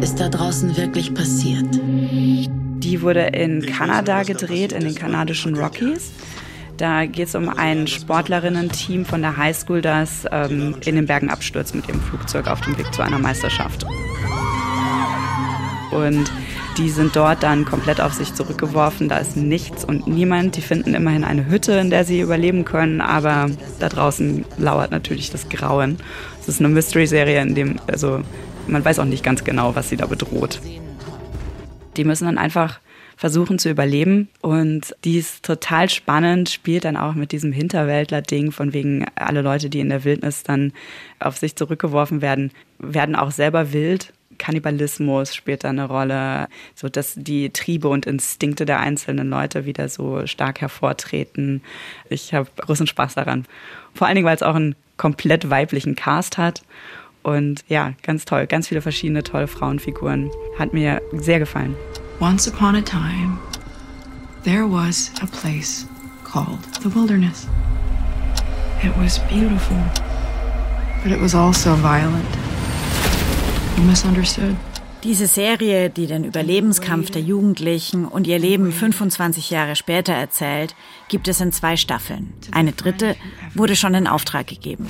ist 0.00 0.20
da 0.20 0.28
draußen 0.28 0.76
wirklich 0.76 1.12
passiert? 1.12 1.66
Die 1.72 3.02
wurde 3.02 3.22
in 3.26 3.66
Kanada 3.66 4.22
gedreht, 4.22 4.72
in 4.72 4.84
den 4.84 4.94
kanadischen 4.94 5.56
Rockies. 5.56 6.12
Da 6.76 7.06
geht 7.06 7.28
es 7.28 7.34
um 7.34 7.48
ein 7.48 7.88
Sportlerinnen-Team 7.88 9.06
von 9.06 9.22
der 9.22 9.36
Highschool, 9.36 9.82
das 9.82 10.24
ähm, 10.30 10.76
in 10.84 10.94
den 10.94 11.06
Bergen 11.06 11.30
abstürzt 11.30 11.74
mit 11.74 11.88
ihrem 11.88 12.00
Flugzeug 12.00 12.46
auf 12.46 12.60
dem 12.60 12.78
Weg 12.78 12.94
zu 12.94 13.02
einer 13.02 13.18
Meisterschaft. 13.18 13.86
Und 15.90 16.30
die 16.78 16.90
sind 16.90 17.16
dort 17.16 17.42
dann 17.42 17.64
komplett 17.64 18.00
auf 18.00 18.12
sich 18.12 18.34
zurückgeworfen. 18.34 19.08
Da 19.08 19.18
ist 19.18 19.36
nichts 19.36 19.84
und 19.84 20.06
niemand. 20.06 20.56
Die 20.56 20.60
finden 20.60 20.94
immerhin 20.94 21.24
eine 21.24 21.48
Hütte, 21.48 21.72
in 21.72 21.90
der 21.90 22.04
sie 22.04 22.20
überleben 22.20 22.64
können. 22.64 23.00
Aber 23.00 23.50
da 23.78 23.88
draußen 23.88 24.44
lauert 24.58 24.90
natürlich 24.90 25.30
das 25.30 25.48
Grauen. 25.48 25.96
Es 26.40 26.48
ist 26.48 26.60
eine 26.60 26.68
Mystery-Serie, 26.68 27.40
in 27.40 27.54
dem, 27.54 27.80
also 27.86 28.20
man 28.66 28.84
weiß 28.84 28.98
auch 28.98 29.04
nicht 29.04 29.24
ganz 29.24 29.44
genau, 29.44 29.74
was 29.74 29.88
sie 29.88 29.96
da 29.96 30.06
bedroht. 30.06 30.60
Die 31.96 32.04
müssen 32.04 32.26
dann 32.26 32.38
einfach 32.38 32.80
versuchen 33.16 33.58
zu 33.58 33.70
überleben. 33.70 34.28
Und 34.42 34.94
die 35.04 35.16
ist 35.16 35.44
total 35.44 35.88
spannend, 35.88 36.50
spielt 36.50 36.84
dann 36.84 36.98
auch 36.98 37.14
mit 37.14 37.32
diesem 37.32 37.52
Hinterwäldler-Ding, 37.52 38.52
von 38.52 38.74
wegen 38.74 39.06
alle 39.14 39.40
Leute, 39.40 39.70
die 39.70 39.80
in 39.80 39.88
der 39.88 40.04
Wildnis 40.04 40.42
dann 40.42 40.72
auf 41.20 41.38
sich 41.38 41.56
zurückgeworfen 41.56 42.20
werden, 42.20 42.50
werden 42.78 43.16
auch 43.16 43.30
selber 43.30 43.72
wild 43.72 44.12
Kannibalismus 44.38 45.34
spielt 45.34 45.64
da 45.64 45.70
eine 45.70 45.86
Rolle, 45.86 46.48
so 46.74 46.88
dass 46.88 47.14
die 47.16 47.50
Triebe 47.50 47.88
und 47.88 48.06
Instinkte 48.06 48.64
der 48.64 48.80
einzelnen 48.80 49.28
Leute 49.28 49.64
wieder 49.64 49.88
so 49.88 50.26
stark 50.26 50.60
hervortreten. 50.60 51.62
Ich 52.08 52.34
habe 52.34 52.48
großen 52.56 52.86
Spaß 52.86 53.14
daran. 53.14 53.46
Vor 53.94 54.06
allen 54.06 54.16
Dingen, 54.16 54.26
weil 54.26 54.36
es 54.36 54.42
auch 54.42 54.54
einen 54.54 54.76
komplett 54.96 55.50
weiblichen 55.50 55.96
Cast 55.96 56.38
hat. 56.38 56.62
Und 57.22 57.64
ja, 57.68 57.92
ganz 58.02 58.24
toll. 58.24 58.46
Ganz 58.46 58.68
viele 58.68 58.82
verschiedene 58.82 59.22
tolle 59.22 59.48
Frauenfiguren. 59.48 60.30
Hat 60.58 60.72
mir 60.72 61.02
sehr 61.12 61.38
gefallen. 61.38 61.74
Once 62.20 62.48
upon 62.48 62.76
a 62.76 62.80
time, 62.80 63.38
there 64.44 64.64
was 64.64 65.10
a 65.20 65.26
place 65.26 65.86
called 66.24 66.60
the 66.82 66.94
wilderness. 66.94 67.46
It 68.82 68.96
was 68.96 69.18
beautiful, 69.28 69.76
but 71.02 71.10
it 71.10 71.20
was 71.20 71.34
also 71.34 71.74
violent. 71.76 72.45
Diese 75.04 75.26
Serie, 75.26 75.90
die 75.90 76.06
den 76.06 76.24
Überlebenskampf 76.24 77.10
der 77.10 77.22
Jugendlichen 77.22 78.06
und 78.06 78.26
ihr 78.26 78.38
Leben 78.38 78.72
25 78.72 79.50
Jahre 79.50 79.76
später 79.76 80.12
erzählt, 80.12 80.74
gibt 81.08 81.28
es 81.28 81.40
in 81.40 81.52
zwei 81.52 81.76
Staffeln. 81.76 82.32
Eine 82.52 82.72
dritte 82.72 83.16
wurde 83.54 83.76
schon 83.76 83.94
in 83.94 84.06
Auftrag 84.06 84.46
gegeben. 84.46 84.88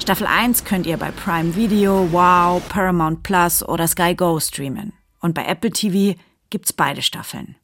Staffel 0.00 0.26
1 0.26 0.64
könnt 0.64 0.86
ihr 0.86 0.96
bei 0.96 1.10
Prime 1.10 1.54
Video, 1.54 2.08
Wow, 2.12 2.62
Paramount 2.68 3.22
Plus 3.22 3.62
oder 3.62 3.86
Sky 3.86 4.14
Go 4.14 4.40
streamen. 4.40 4.92
Und 5.20 5.34
bei 5.34 5.44
Apple 5.44 5.70
TV 5.70 6.18
gibt's 6.50 6.72
beide 6.72 7.02
Staffeln. 7.02 7.56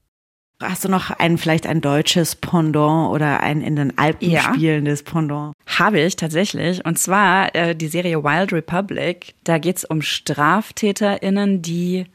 Hast 0.60 0.84
du 0.84 0.88
noch 0.88 1.10
ein, 1.10 1.38
vielleicht 1.38 1.68
ein 1.68 1.80
deutsches 1.80 2.34
Pendant 2.34 3.10
oder 3.10 3.40
ein 3.40 3.60
in 3.60 3.76
den 3.76 3.96
Alpen 3.96 4.28
ja. 4.28 4.40
spielendes 4.40 5.04
Pendant? 5.04 5.54
Habe 5.66 6.00
ich 6.00 6.16
tatsächlich. 6.16 6.84
Und 6.84 6.98
zwar 6.98 7.54
äh, 7.54 7.76
die 7.76 7.86
Serie 7.86 8.24
Wild 8.24 8.52
Republic. 8.52 9.34
Da 9.44 9.58
geht 9.58 9.76
es 9.76 9.84
um 9.84 10.02
StraftäterInnen, 10.02 11.62
die 11.62 12.06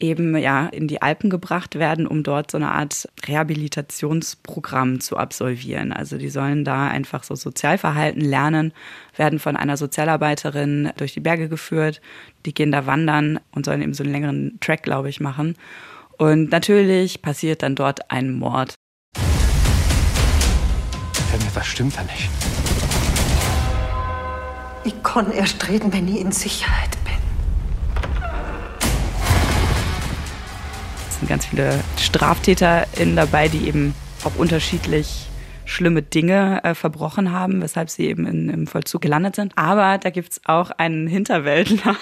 eben 0.00 0.36
ja 0.36 0.66
in 0.66 0.88
die 0.88 1.00
Alpen 1.00 1.30
gebracht 1.30 1.76
werden, 1.76 2.08
um 2.08 2.24
dort 2.24 2.50
so 2.50 2.58
eine 2.58 2.72
Art 2.72 3.08
Rehabilitationsprogramm 3.24 4.98
zu 4.98 5.16
absolvieren. 5.16 5.92
Also 5.92 6.18
die 6.18 6.28
sollen 6.28 6.64
da 6.64 6.88
einfach 6.88 7.22
so 7.22 7.36
Sozialverhalten 7.36 8.20
lernen, 8.20 8.72
werden 9.16 9.38
von 9.38 9.56
einer 9.56 9.76
Sozialarbeiterin 9.76 10.90
durch 10.96 11.14
die 11.14 11.20
Berge 11.20 11.48
geführt, 11.48 12.00
die 12.44 12.52
gehen 12.52 12.72
da 12.72 12.84
wandern 12.86 13.38
und 13.52 13.64
sollen 13.64 13.80
eben 13.80 13.94
so 13.94 14.02
einen 14.02 14.12
längeren 14.12 14.58
Track, 14.60 14.82
glaube 14.82 15.08
ich, 15.08 15.20
machen. 15.20 15.54
Und 16.18 16.50
natürlich 16.50 17.20
passiert 17.20 17.62
dann 17.62 17.74
dort 17.74 18.10
ein 18.10 18.32
Mord. 18.32 18.74
Irgendetwas 21.32 21.66
stimmt 21.66 21.96
da 21.96 22.02
nicht. 22.04 22.30
Ich 24.84 25.02
kann 25.02 25.30
erst 25.32 25.68
reden, 25.68 25.92
wenn 25.92 26.08
ich 26.08 26.20
in 26.20 26.32
Sicherheit 26.32 26.96
bin. 27.04 27.14
Es 31.08 31.18
sind 31.18 31.28
ganz 31.28 31.46
viele 31.46 31.80
StraftäterInnen 31.98 33.16
dabei, 33.16 33.48
die 33.48 33.66
eben 33.66 33.94
auch 34.24 34.36
unterschiedlich 34.36 35.26
schlimme 35.66 36.02
Dinge 36.02 36.62
äh, 36.64 36.74
verbrochen 36.74 37.32
haben, 37.32 37.60
weshalb 37.60 37.90
sie 37.90 38.06
eben 38.06 38.26
in, 38.26 38.48
im 38.48 38.66
Vollzug 38.66 39.02
gelandet 39.02 39.34
sind. 39.36 39.52
Aber 39.56 39.98
da 39.98 40.10
gibt 40.10 40.32
es 40.32 40.40
auch 40.44 40.70
einen 40.70 41.08
Hinterwäldler. 41.08 41.96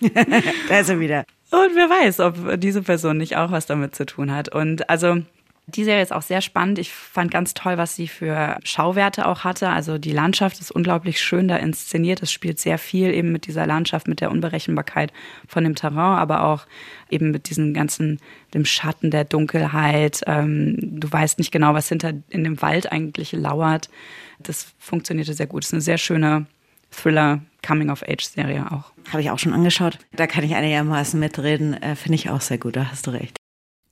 da 0.68 0.78
ist 0.78 0.88
er 0.88 0.98
wieder. 0.98 1.24
Und 1.50 1.74
wer 1.74 1.90
weiß, 1.90 2.20
ob 2.20 2.60
diese 2.60 2.82
Person 2.82 3.16
nicht 3.16 3.36
auch 3.36 3.50
was 3.50 3.66
damit 3.66 3.94
zu 3.94 4.06
tun 4.06 4.32
hat. 4.32 4.48
Und 4.54 4.88
also 4.88 5.22
die 5.66 5.84
Serie 5.84 6.02
ist 6.02 6.12
auch 6.12 6.22
sehr 6.22 6.40
spannend. 6.40 6.78
Ich 6.78 6.92
fand 6.92 7.30
ganz 7.30 7.54
toll, 7.54 7.76
was 7.78 7.94
sie 7.94 8.08
für 8.08 8.58
Schauwerte 8.64 9.26
auch 9.26 9.44
hatte. 9.44 9.68
Also 9.68 9.98
die 9.98 10.12
Landschaft 10.12 10.60
ist 10.60 10.70
unglaublich 10.70 11.20
schön 11.20 11.48
da 11.48 11.56
inszeniert. 11.56 12.22
Es 12.22 12.32
spielt 12.32 12.58
sehr 12.58 12.78
viel 12.78 13.12
eben 13.12 13.32
mit 13.32 13.46
dieser 13.46 13.66
Landschaft, 13.66 14.08
mit 14.08 14.20
der 14.20 14.30
Unberechenbarkeit 14.30 15.12
von 15.46 15.64
dem 15.64 15.74
Terrain, 15.74 16.18
aber 16.18 16.44
auch 16.44 16.66
eben 17.08 17.30
mit 17.30 17.50
diesem 17.50 17.74
ganzen, 17.74 18.20
dem 18.54 18.64
Schatten 18.64 19.10
der 19.10 19.24
Dunkelheit. 19.24 20.22
Ähm, 20.26 20.76
du 20.80 21.10
weißt 21.10 21.38
nicht 21.38 21.52
genau, 21.52 21.74
was 21.74 21.88
hinter 21.88 22.12
in 22.28 22.44
dem 22.44 22.60
Wald 22.62 22.90
eigentlich 22.90 23.32
lauert. 23.32 23.90
Das 24.38 24.72
funktionierte 24.78 25.34
sehr 25.34 25.46
gut. 25.46 25.64
Es 25.64 25.68
ist 25.68 25.74
eine 25.74 25.82
sehr 25.82 25.98
schöne 25.98 26.46
Thriller, 26.90 27.40
Coming-of-Age-Serie 27.66 28.72
auch. 28.72 28.92
Habe 29.10 29.22
ich 29.22 29.30
auch 29.30 29.38
schon 29.38 29.54
angeschaut. 29.54 29.98
Da 30.12 30.26
kann 30.26 30.44
ich 30.44 30.54
einigermaßen 30.54 31.18
mitreden. 31.18 31.74
Äh, 31.74 31.96
Finde 31.96 32.14
ich 32.16 32.30
auch 32.30 32.40
sehr 32.40 32.58
gut, 32.58 32.76
da 32.76 32.90
hast 32.90 33.06
du 33.06 33.10
recht. 33.10 33.36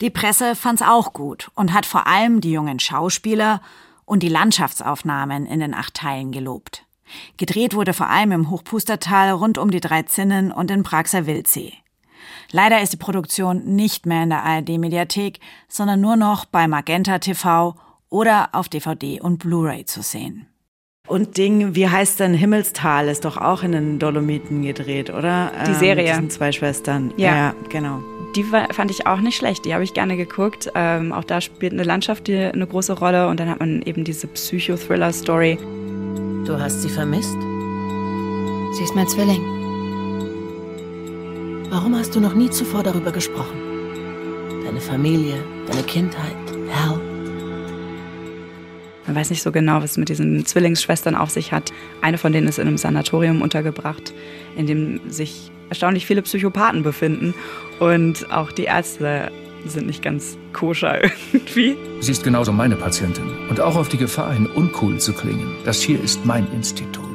Die 0.01 0.11
Presse 0.11 0.55
fand's 0.55 0.83
auch 0.83 1.13
gut 1.13 1.51
und 1.55 1.73
hat 1.73 1.85
vor 1.85 2.07
allem 2.07 2.41
die 2.41 2.53
jungen 2.53 2.79
Schauspieler 2.79 3.61
und 4.05 4.23
die 4.23 4.29
Landschaftsaufnahmen 4.29 5.45
in 5.47 5.61
den 5.61 5.75
acht 5.75 5.95
Teilen 5.95 6.31
gelobt. 6.31 6.85
Gedreht 7.37 7.75
wurde 7.75 7.95
vor 7.95 8.09
allem 8.09 8.33
im 8.33 8.51
Hochpustertal 8.51 9.31
rund 9.31 9.59
um 9.59 9.71
die 9.71 9.81
drei 9.81 10.03
Zinnen 10.03 10.53
und 10.53 10.71
in 10.71 10.83
Praxer 10.83 11.27
Wildsee. 11.27 11.73
Leider 12.51 12.81
ist 12.81 12.93
die 12.93 12.99
Produktion 12.99 13.65
nicht 13.65 14.07
mehr 14.07 14.23
in 14.23 14.31
der 14.31 14.45
ARD-Mediathek, 14.45 15.41
sondern 15.69 16.01
nur 16.01 16.17
noch 16.17 16.45
bei 16.45 16.69
Magenta 16.69 17.19
TV 17.19 17.75
oder 18.09 18.51
auf 18.53 18.69
DVD 18.69 19.21
und 19.21 19.39
Blu-ray 19.39 19.85
zu 19.85 20.03
sehen. 20.03 20.47
Und 21.09 21.39
Ding, 21.39 21.75
wie 21.75 21.89
heißt 21.89 22.21
denn 22.21 22.35
Himmelstal, 22.35 23.09
ist 23.09 23.25
doch 23.25 23.39
auch 23.39 23.63
in 23.63 23.73
den 23.73 23.99
Dolomiten 23.99 24.63
gedreht, 24.63 25.09
oder? 25.09 25.51
Die 25.67 25.75
Serie. 25.75 26.05
Ähm, 26.05 26.09
das 26.09 26.17
sind 26.17 26.33
zwei 26.33 26.53
Schwestern. 26.53 27.15
Ja, 27.17 27.35
ja 27.35 27.55
genau. 27.71 28.01
Die 28.37 28.53
war, 28.53 28.73
fand 28.75 28.91
ich 28.91 29.07
auch 29.07 29.21
nicht 29.21 29.37
schlecht, 29.37 29.65
die 29.65 29.73
habe 29.73 29.83
ich 29.85 29.95
gerne 29.95 30.19
geguckt. 30.19 30.71
Ähm, 30.75 31.13
auch 31.13 31.25
da 31.25 31.41
spielt 31.41 31.73
eine 31.73 31.83
Landschaft 31.83 32.29
die, 32.29 32.37
eine 32.37 32.67
große 32.67 32.93
Rolle 32.93 33.29
und 33.29 33.41
dann 33.41 33.49
hat 33.49 33.59
man 33.59 33.81
eben 33.83 34.05
diese 34.05 34.27
Psychothriller-Story. 34.27 35.59
Du 36.45 36.61
hast 36.61 36.83
sie 36.83 36.91
vermisst? 36.91 37.37
Sie 38.77 38.85
ist 38.85 38.95
mein 38.95 39.09
Zwilling. 39.09 39.41
Warum 41.71 41.97
hast 41.97 42.15
du 42.15 42.21
noch 42.21 42.35
nie 42.35 42.51
zuvor 42.51 42.83
darüber 42.83 43.13
gesprochen? 43.13 43.59
Deine 44.65 44.81
Familie, 44.81 45.37
deine 45.67 45.83
Kindheit, 45.85 46.37
Hal. 46.71 47.08
Man 49.09 49.17
weiß 49.17 49.31
nicht 49.31 49.43
so 49.43 49.53
genau, 49.53 49.77
was 49.81 49.93
es 49.93 49.97
mit 49.97 50.11
diesen 50.11 50.45
Zwillingsschwestern 50.45 51.15
auf 51.15 51.31
sich 51.31 51.51
hat. 51.51 51.73
Eine 52.03 52.19
von 52.19 52.31
denen 52.31 52.47
ist 52.47 52.59
in 52.59 52.69
einem 52.69 52.77
Sanatorium 52.77 53.41
untergebracht, 53.41 54.13
in 54.55 54.67
dem 54.67 55.01
sich 55.09 55.51
erstaunlich 55.71 56.05
viele 56.05 56.21
Psychopathen 56.21 56.83
befinden. 56.83 57.33
Und 57.81 58.31
auch 58.31 58.53
die 58.53 58.65
Ärzte 58.65 59.33
sind 59.65 59.87
nicht 59.87 60.03
ganz 60.03 60.37
koscher 60.53 61.03
irgendwie. 61.33 61.75
Sie 62.01 62.13
ist 62.13 62.23
genauso 62.23 62.53
meine 62.53 62.77
Patientin. 62.77 63.25
Und 63.49 63.61
auch 63.61 63.77
auf 63.77 63.89
die 63.89 63.97
Gefahr 63.97 64.35
hin, 64.35 64.45
uncool 64.45 64.99
zu 64.99 65.15
klingen. 65.15 65.57
Das 65.65 65.81
hier 65.81 66.03
ist 66.03 66.27
mein 66.27 66.47
Institut. 66.53 67.07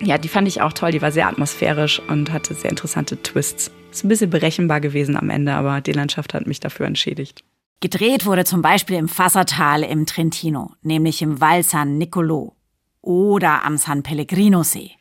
Ja, 0.00 0.16
die 0.16 0.28
fand 0.28 0.48
ich 0.48 0.62
auch 0.62 0.72
toll. 0.72 0.92
Die 0.92 1.02
war 1.02 1.12
sehr 1.12 1.28
atmosphärisch 1.28 2.00
und 2.08 2.32
hatte 2.32 2.54
sehr 2.54 2.70
interessante 2.70 3.22
Twists. 3.22 3.70
Ist 3.90 4.02
ein 4.02 4.08
bisschen 4.08 4.30
berechenbar 4.30 4.80
gewesen 4.80 5.18
am 5.18 5.28
Ende, 5.28 5.52
aber 5.52 5.82
die 5.82 5.92
Landschaft 5.92 6.32
hat 6.32 6.46
mich 6.46 6.60
dafür 6.60 6.86
entschädigt. 6.86 7.44
Gedreht 7.80 8.24
wurde 8.24 8.44
zum 8.44 8.62
Beispiel 8.62 8.96
im 8.96 9.08
Fassertal 9.08 9.82
im 9.82 10.06
Trentino, 10.06 10.72
nämlich 10.82 11.20
im 11.20 11.40
Val 11.42 11.62
San 11.62 11.98
Nicolo 11.98 12.56
oder 13.02 13.64
am 13.64 13.76
San 13.76 14.02
Pellegrino 14.02 14.62
See 14.62 14.92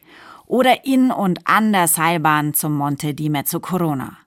oder 0.45 0.85
in 0.85 1.09
und 1.09 1.47
an 1.47 1.71
der 1.71 1.88
Seilbahn 1.88 2.53
zum 2.53 2.75
Monte 2.75 3.13
di 3.13 3.29
Mezzo 3.29 3.61
Corona. 3.61 4.17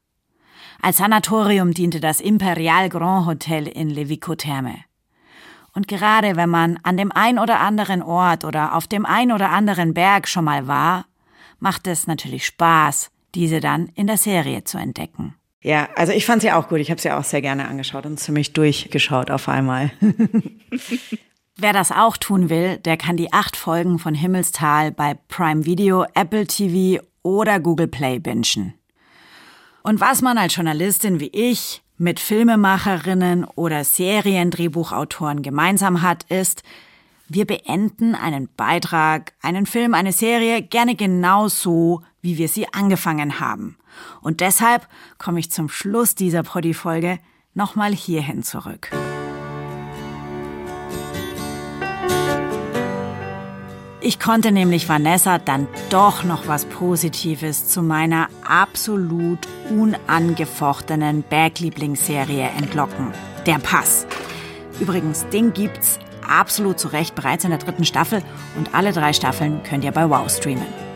Als 0.80 0.96
Sanatorium 0.96 1.74
diente 1.74 2.00
das 2.00 2.20
Imperial 2.20 2.88
Grand 2.88 3.26
Hotel 3.26 3.66
in 3.66 3.90
Levico 3.90 4.34
Terme. 4.34 4.76
Und 5.74 5.86
gerade 5.86 6.36
wenn 6.36 6.48
man 6.48 6.78
an 6.82 6.96
dem 6.96 7.12
ein 7.12 7.38
oder 7.38 7.60
anderen 7.60 8.02
Ort 8.02 8.44
oder 8.44 8.74
auf 8.74 8.86
dem 8.86 9.04
ein 9.04 9.30
oder 9.30 9.50
anderen 9.50 9.92
Berg 9.92 10.26
schon 10.26 10.44
mal 10.44 10.66
war, 10.66 11.06
macht 11.58 11.86
es 11.86 12.06
natürlich 12.06 12.46
Spaß, 12.46 13.10
diese 13.34 13.60
dann 13.60 13.86
in 13.94 14.06
der 14.06 14.16
Serie 14.16 14.64
zu 14.64 14.78
entdecken. 14.78 15.34
Ja, 15.60 15.88
also 15.96 16.12
ich 16.12 16.24
fand 16.24 16.42
sie 16.42 16.52
auch 16.52 16.68
gut. 16.68 16.78
Ich 16.78 16.90
habe 16.90 17.00
sie 17.00 17.10
auch 17.10 17.24
sehr 17.24 17.42
gerne 17.42 17.66
angeschaut 17.66 18.06
und 18.06 18.18
ziemlich 18.18 18.52
durchgeschaut 18.52 19.30
auf 19.30 19.48
einmal. 19.48 19.90
Wer 21.56 21.72
das 21.72 21.90
auch 21.90 22.16
tun 22.16 22.50
will, 22.50 22.76
der 22.76 22.96
kann 22.96 23.16
die 23.16 23.32
acht 23.32 23.56
Folgen 23.56 23.98
von 23.98 24.14
Himmelstal 24.14 24.92
bei 24.92 25.14
Prime 25.26 25.64
Video, 25.64 26.04
Apple 26.14 26.46
TV 26.46 27.02
oder 27.22 27.58
Google 27.58 27.88
Play 27.88 28.20
bingen. 28.20 28.74
Und 29.82 30.00
was 30.00 30.22
man 30.22 30.38
als 30.38 30.54
Journalistin 30.54 31.18
wie 31.18 31.30
ich 31.32 31.82
mit 31.96 32.20
Filmemacherinnen 32.20 33.44
oder 33.44 33.82
Seriendrehbuchautoren 33.82 35.42
gemeinsam 35.42 36.02
hat, 36.02 36.24
ist, 36.28 36.62
wir 37.26 37.44
beenden 37.44 38.14
einen 38.14 38.48
Beitrag, 38.56 39.32
einen 39.42 39.66
Film, 39.66 39.94
eine 39.94 40.12
Serie 40.12 40.62
gerne 40.62 40.94
genau 40.94 41.48
so, 41.48 42.02
wie 42.22 42.38
wir 42.38 42.48
sie 42.48 42.72
angefangen 42.72 43.40
haben. 43.40 43.77
Und 44.20 44.40
deshalb 44.40 44.86
komme 45.18 45.40
ich 45.40 45.50
zum 45.50 45.68
Schluss 45.68 46.14
dieser 46.14 46.42
Poddy-Folge 46.42 47.18
nochmal 47.54 47.92
hierhin 47.92 48.42
zurück. 48.42 48.90
Ich 54.00 54.20
konnte 54.20 54.52
nämlich 54.52 54.88
Vanessa 54.88 55.38
dann 55.38 55.66
doch 55.90 56.24
noch 56.24 56.46
was 56.46 56.64
Positives 56.64 57.68
zu 57.68 57.82
meiner 57.82 58.28
absolut 58.42 59.40
unangefochtenen 59.70 61.22
Berglieblingsserie 61.24 62.48
entlocken. 62.56 63.12
Der 63.44 63.58
Pass. 63.58 64.06
Übrigens, 64.80 65.28
den 65.28 65.52
gibt's 65.52 65.98
absolut 66.26 66.78
zu 66.78 66.88
Recht 66.88 67.16
bereits 67.16 67.44
in 67.44 67.50
der 67.50 67.58
dritten 67.58 67.84
Staffel 67.84 68.22
und 68.56 68.74
alle 68.74 68.92
drei 68.92 69.12
Staffeln 69.12 69.62
könnt 69.62 69.84
ihr 69.84 69.92
bei 69.92 70.08
Wow 70.08 70.30
streamen. 70.30 70.87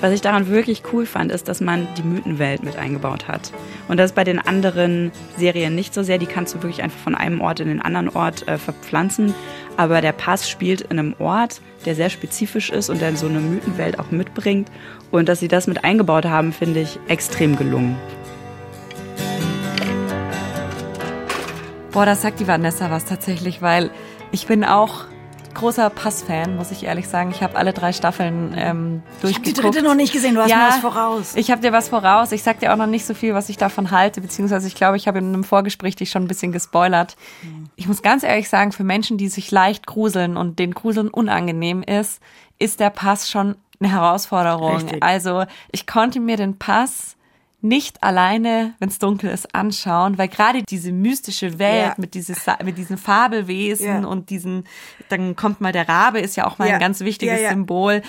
Was 0.00 0.12
ich 0.12 0.20
daran 0.20 0.48
wirklich 0.48 0.82
cool 0.92 1.06
fand, 1.06 1.32
ist, 1.32 1.48
dass 1.48 1.60
man 1.60 1.86
die 1.96 2.02
Mythenwelt 2.02 2.62
mit 2.62 2.76
eingebaut 2.76 3.28
hat. 3.28 3.52
Und 3.88 3.96
das 3.96 4.10
ist 4.10 4.14
bei 4.14 4.24
den 4.24 4.38
anderen 4.38 5.12
Serien 5.36 5.74
nicht 5.74 5.94
so 5.94 6.02
sehr. 6.02 6.18
Die 6.18 6.26
kannst 6.26 6.54
du 6.54 6.62
wirklich 6.62 6.82
einfach 6.82 6.98
von 6.98 7.14
einem 7.14 7.40
Ort 7.40 7.60
in 7.60 7.68
den 7.68 7.80
anderen 7.80 8.08
Ort 8.10 8.46
äh, 8.48 8.58
verpflanzen. 8.58 9.34
Aber 9.76 10.00
der 10.00 10.12
Pass 10.12 10.48
spielt 10.48 10.82
in 10.82 10.98
einem 10.98 11.14
Ort, 11.18 11.60
der 11.86 11.94
sehr 11.94 12.10
spezifisch 12.10 12.70
ist 12.70 12.90
und 12.90 13.00
der 13.00 13.16
so 13.16 13.26
eine 13.26 13.40
Mythenwelt 13.40 13.98
auch 13.98 14.10
mitbringt. 14.10 14.70
Und 15.10 15.28
dass 15.28 15.40
sie 15.40 15.48
das 15.48 15.66
mit 15.66 15.84
eingebaut 15.84 16.26
haben, 16.26 16.52
finde 16.52 16.80
ich 16.80 16.98
extrem 17.08 17.56
gelungen. 17.56 17.96
Boah, 21.92 22.04
da 22.04 22.16
sagt 22.16 22.40
die 22.40 22.48
Vanessa 22.48 22.90
was 22.90 23.04
tatsächlich, 23.04 23.62
weil 23.62 23.90
ich 24.32 24.48
bin 24.48 24.64
auch 24.64 25.04
großer 25.54 25.90
Pass-Fan, 25.90 26.56
muss 26.56 26.70
ich 26.70 26.84
ehrlich 26.84 27.08
sagen. 27.08 27.30
Ich 27.30 27.42
habe 27.42 27.56
alle 27.56 27.72
drei 27.72 27.92
Staffeln 27.92 28.54
ähm, 28.56 29.02
durchgeguckt. 29.20 29.26
Ich 29.26 29.36
habe 29.36 29.70
die 29.70 29.76
dritte 29.76 29.82
noch 29.82 29.94
nicht 29.94 30.12
gesehen, 30.12 30.34
du 30.34 30.42
hast 30.42 30.50
ja, 30.50 30.56
mir 30.56 30.68
was 30.68 30.78
voraus. 30.78 31.36
Ich 31.36 31.50
habe 31.50 31.62
dir 31.62 31.72
was 31.72 31.88
voraus. 31.88 32.32
Ich 32.32 32.42
sag 32.42 32.60
dir 32.60 32.72
auch 32.72 32.76
noch 32.76 32.86
nicht 32.86 33.06
so 33.06 33.14
viel, 33.14 33.34
was 33.34 33.48
ich 33.48 33.56
davon 33.56 33.90
halte, 33.90 34.20
beziehungsweise 34.20 34.66
ich 34.66 34.74
glaube, 34.74 34.96
ich 34.96 35.08
habe 35.08 35.18
in 35.18 35.28
einem 35.28 35.44
Vorgespräch 35.44 35.96
dich 35.96 36.10
schon 36.10 36.24
ein 36.24 36.28
bisschen 36.28 36.52
gespoilert. 36.52 37.16
Mhm. 37.42 37.70
Ich 37.76 37.88
muss 37.88 38.02
ganz 38.02 38.22
ehrlich 38.22 38.48
sagen, 38.48 38.72
für 38.72 38.84
Menschen, 38.84 39.16
die 39.16 39.28
sich 39.28 39.50
leicht 39.50 39.86
gruseln 39.86 40.36
und 40.36 40.58
den 40.58 40.74
Gruseln 40.74 41.08
unangenehm 41.08 41.82
ist, 41.82 42.20
ist 42.58 42.80
der 42.80 42.90
Pass 42.90 43.30
schon 43.30 43.56
eine 43.80 43.90
Herausforderung. 43.90 44.76
Richtig. 44.76 45.02
Also 45.02 45.44
ich 45.72 45.86
konnte 45.86 46.20
mir 46.20 46.36
den 46.36 46.58
Pass 46.58 47.16
nicht 47.64 48.02
alleine, 48.02 48.74
wenn 48.78 48.90
es 48.90 48.98
dunkel 48.98 49.30
ist, 49.30 49.54
anschauen, 49.54 50.18
weil 50.18 50.28
gerade 50.28 50.62
diese 50.62 50.92
mystische 50.92 51.58
Welt 51.58 51.86
ja. 51.86 51.94
mit, 51.96 52.14
dieses, 52.14 52.42
mit 52.62 52.76
diesen 52.76 52.98
Fabelwesen 52.98 54.02
ja. 54.02 54.06
und 54.06 54.28
diesen, 54.28 54.64
dann 55.08 55.34
kommt 55.34 55.62
mal 55.62 55.72
der 55.72 55.88
Rabe, 55.88 56.20
ist 56.20 56.36
ja 56.36 56.46
auch 56.46 56.58
mal 56.58 56.68
ja. 56.68 56.74
ein 56.74 56.80
ganz 56.80 57.00
wichtiges 57.00 57.48
Symbol. 57.48 58.02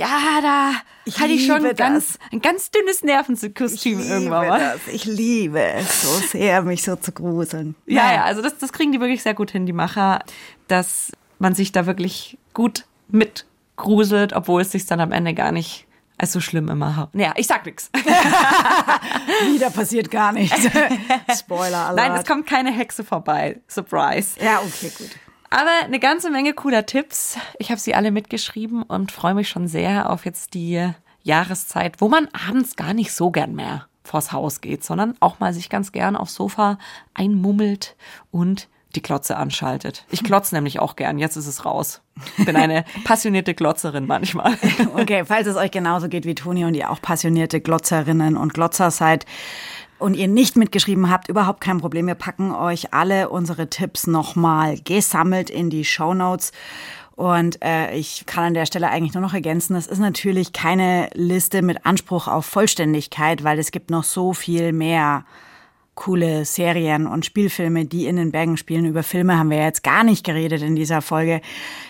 Ja, 0.00 0.40
da 0.42 0.72
ich 1.04 1.20
hatte 1.20 1.32
ich 1.32 1.46
schon 1.46 1.62
ganz, 1.76 2.18
ein 2.32 2.40
ganz 2.40 2.70
dünnes 2.70 3.04
Nervenkostüm 3.04 4.00
irgendwann 4.00 4.48
mal. 4.48 4.58
Das. 4.58 4.92
Ich 4.92 5.04
liebe 5.04 5.60
es 5.60 6.02
so 6.02 6.08
sehr, 6.26 6.62
mich 6.62 6.82
so 6.82 6.96
zu 6.96 7.12
gruseln. 7.12 7.76
Ja, 7.86 8.12
ja, 8.12 8.24
also 8.24 8.42
das, 8.42 8.58
das 8.58 8.72
kriegen 8.72 8.90
die 8.90 9.00
wirklich 9.00 9.22
sehr 9.22 9.34
gut 9.34 9.50
hin, 9.50 9.66
die 9.66 9.72
Macher, 9.72 10.20
dass 10.66 11.12
man 11.38 11.54
sich 11.54 11.72
da 11.72 11.86
wirklich 11.86 12.38
gut 12.54 12.86
mitgruselt, 13.08 14.32
obwohl 14.32 14.62
es 14.62 14.72
sich 14.72 14.86
dann 14.86 15.00
am 15.00 15.12
Ende 15.12 15.34
gar 15.34 15.52
nicht 15.52 15.86
als 16.18 16.32
so 16.32 16.40
schlimm 16.40 16.68
immer. 16.68 17.08
Naja, 17.12 17.34
ich 17.36 17.46
sag 17.46 17.66
nix. 17.66 17.90
Wieder 19.52 19.70
passiert 19.70 20.10
gar 20.10 20.32
nichts. 20.32 20.56
Spoiler 21.38 21.88
Alert. 21.88 21.96
Nein, 21.96 22.20
es 22.20 22.26
kommt 22.26 22.46
keine 22.46 22.72
Hexe 22.72 23.04
vorbei. 23.04 23.60
Surprise. 23.68 24.38
Ja, 24.42 24.60
okay, 24.60 24.92
gut. 24.96 25.10
Aber 25.50 25.70
eine 25.84 26.00
ganze 26.00 26.30
Menge 26.30 26.52
cooler 26.52 26.86
Tipps. 26.86 27.36
Ich 27.58 27.70
habe 27.70 27.80
sie 27.80 27.94
alle 27.94 28.10
mitgeschrieben 28.10 28.82
und 28.82 29.12
freue 29.12 29.34
mich 29.34 29.48
schon 29.48 29.68
sehr 29.68 30.10
auf 30.10 30.24
jetzt 30.24 30.54
die 30.54 30.90
Jahreszeit, 31.22 32.00
wo 32.00 32.08
man 32.08 32.28
abends 32.48 32.76
gar 32.76 32.94
nicht 32.94 33.12
so 33.12 33.30
gern 33.30 33.54
mehr 33.54 33.86
vors 34.02 34.32
Haus 34.32 34.60
geht, 34.60 34.84
sondern 34.84 35.16
auch 35.20 35.40
mal 35.40 35.54
sich 35.54 35.70
ganz 35.70 35.92
gern 35.92 36.16
aufs 36.16 36.34
Sofa 36.34 36.78
einmummelt 37.14 37.96
und 38.30 38.68
die 38.96 39.02
Glotze 39.02 39.36
anschaltet. 39.36 40.04
Ich 40.10 40.24
klotze 40.24 40.54
nämlich 40.54 40.80
auch 40.80 40.96
gern, 40.96 41.18
jetzt 41.18 41.36
ist 41.36 41.46
es 41.46 41.64
raus. 41.64 42.00
Bin 42.38 42.56
eine 42.56 42.84
passionierte 43.04 43.54
Glotzerin 43.54 44.06
manchmal. 44.06 44.54
Okay, 44.94 45.24
falls 45.26 45.46
es 45.46 45.56
euch 45.56 45.70
genauso 45.70 46.08
geht 46.08 46.24
wie 46.24 46.34
Toni 46.34 46.64
und 46.64 46.74
ihr 46.74 46.90
auch 46.90 47.00
passionierte 47.02 47.60
Glotzerinnen 47.60 48.36
und 48.36 48.54
Glotzer 48.54 48.90
seid 48.90 49.26
und 49.98 50.14
ihr 50.14 50.28
nicht 50.28 50.56
mitgeschrieben 50.56 51.10
habt, 51.10 51.28
überhaupt 51.28 51.60
kein 51.60 51.78
Problem. 51.78 52.06
Wir 52.06 52.14
packen 52.14 52.52
euch 52.52 52.92
alle 52.92 53.28
unsere 53.28 53.68
Tipps 53.68 54.06
nochmal 54.06 54.78
gesammelt 54.78 55.50
in 55.50 55.70
die 55.70 55.84
Show 55.84 56.14
Notes. 56.14 56.52
Und 57.16 57.62
äh, 57.62 57.94
ich 57.94 58.24
kann 58.26 58.44
an 58.44 58.54
der 58.54 58.66
Stelle 58.66 58.88
eigentlich 58.88 59.14
nur 59.14 59.22
noch 59.22 59.34
ergänzen, 59.34 59.74
das 59.74 59.86
ist 59.86 60.00
natürlich 60.00 60.52
keine 60.52 61.10
Liste 61.14 61.62
mit 61.62 61.86
Anspruch 61.86 62.26
auf 62.26 62.44
Vollständigkeit, 62.44 63.44
weil 63.44 63.58
es 63.58 63.70
gibt 63.70 63.90
noch 63.90 64.04
so 64.04 64.32
viel 64.32 64.72
mehr 64.72 65.24
coole 65.94 66.44
Serien 66.44 67.06
und 67.06 67.24
Spielfilme, 67.24 67.84
die 67.84 68.06
in 68.06 68.16
den 68.16 68.32
Bergen 68.32 68.56
spielen. 68.56 68.84
Über 68.84 69.02
Filme 69.02 69.38
haben 69.38 69.50
wir 69.50 69.58
jetzt 69.58 69.82
gar 69.82 70.02
nicht 70.04 70.24
geredet 70.24 70.62
in 70.62 70.76
dieser 70.76 71.02
Folge. 71.02 71.40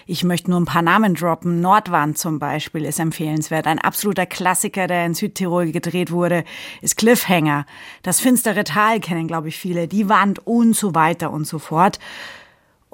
Ich 0.06 0.24
möchte 0.24 0.50
nur 0.50 0.60
ein 0.60 0.66
paar 0.66 0.82
Namen 0.82 1.14
droppen. 1.14 1.60
Nordwand 1.60 2.18
zum 2.18 2.38
Beispiel 2.38 2.84
ist 2.84 3.00
empfehlenswert. 3.00 3.66
Ein 3.66 3.78
absoluter 3.78 4.26
Klassiker, 4.26 4.86
der 4.86 5.06
in 5.06 5.14
Südtirol 5.14 5.72
gedreht 5.72 6.10
wurde, 6.10 6.44
ist 6.82 6.96
Cliffhanger. 6.96 7.66
Das 8.02 8.20
finstere 8.20 8.64
Tal 8.64 9.00
kennen, 9.00 9.26
glaube 9.26 9.48
ich, 9.48 9.56
viele. 9.56 9.88
Die 9.88 10.08
Wand 10.08 10.46
und 10.46 10.76
so 10.76 10.94
weiter 10.94 11.30
und 11.30 11.46
so 11.46 11.58
fort. 11.58 11.98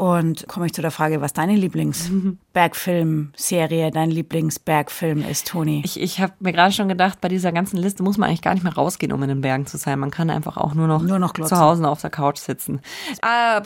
Und 0.01 0.49
komme 0.49 0.65
ich 0.65 0.73
zu 0.73 0.81
der 0.81 0.93
Frage, 0.93 1.21
was 1.21 1.35
deine 1.35 1.57
Lieblingsbergfilm-Serie, 1.57 3.91
dein 3.91 4.11
Lieblingsbergfilm 4.11 5.23
ist, 5.29 5.49
Toni? 5.49 5.83
Ich, 5.85 6.01
ich 6.01 6.23
habe 6.23 6.33
mir 6.41 6.55
gerade 6.55 6.73
schon 6.73 6.89
gedacht, 6.89 7.21
bei 7.21 7.29
dieser 7.29 7.53
ganzen 7.53 7.77
Liste 7.77 8.03
muss 8.03 8.17
man 8.17 8.31
eigentlich 8.31 8.41
gar 8.41 8.55
nicht 8.55 8.63
mehr 8.63 8.73
rausgehen, 8.73 9.13
um 9.13 9.23
in 9.23 9.29
den 9.29 9.43
Bergen 9.43 9.67
zu 9.67 9.77
sein. 9.77 9.99
Man 9.99 10.11
kann 10.11 10.31
einfach 10.31 10.57
auch 10.57 10.73
nur 10.73 10.87
noch, 10.87 11.03
nur 11.03 11.19
noch 11.19 11.35
zu 11.35 11.55
Hause 11.55 11.87
auf 11.87 12.01
der 12.01 12.09
Couch 12.09 12.39
sitzen. 12.39 12.81
Äh, 13.21 13.61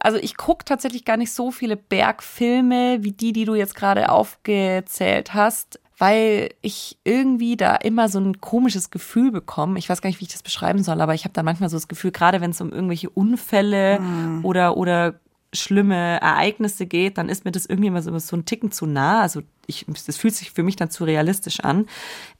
also 0.00 0.18
ich 0.20 0.36
gucke 0.36 0.64
tatsächlich 0.64 1.04
gar 1.04 1.16
nicht 1.16 1.32
so 1.32 1.52
viele 1.52 1.76
Bergfilme 1.76 2.98
wie 3.02 3.12
die, 3.12 3.32
die 3.32 3.44
du 3.44 3.54
jetzt 3.54 3.76
gerade 3.76 4.10
aufgezählt 4.10 5.32
hast 5.32 5.78
weil 6.00 6.50
ich 6.60 6.96
irgendwie 7.02 7.56
da 7.56 7.74
immer 7.74 8.08
so 8.08 8.20
ein 8.20 8.40
komisches 8.40 8.90
Gefühl 8.90 9.32
bekomme. 9.32 9.80
Ich 9.80 9.88
weiß 9.88 10.00
gar 10.00 10.08
nicht, 10.08 10.20
wie 10.20 10.26
ich 10.26 10.32
das 10.32 10.44
beschreiben 10.44 10.84
soll, 10.84 11.00
aber 11.00 11.14
ich 11.14 11.24
habe 11.24 11.34
dann 11.34 11.44
manchmal 11.44 11.70
so 11.70 11.76
das 11.76 11.88
Gefühl, 11.88 12.12
gerade 12.12 12.40
wenn 12.40 12.52
es 12.52 12.60
um 12.60 12.70
irgendwelche 12.70 13.10
Unfälle 13.10 13.98
mm. 13.98 14.44
oder, 14.44 14.76
oder 14.76 15.18
schlimme 15.52 16.20
Ereignisse 16.20 16.86
geht, 16.86 17.18
dann 17.18 17.28
ist 17.28 17.44
mir 17.44 17.52
das 17.52 17.66
irgendwie 17.66 17.88
immer 17.88 18.02
so, 18.02 18.16
so 18.18 18.36
ein 18.36 18.44
Ticken 18.44 18.70
zu 18.70 18.86
nah. 18.86 19.22
Also 19.22 19.42
ich, 19.66 19.86
das 20.06 20.16
fühlt 20.16 20.34
sich 20.34 20.50
für 20.50 20.62
mich 20.62 20.76
dann 20.76 20.90
zu 20.90 21.04
realistisch 21.04 21.60
an. 21.60 21.86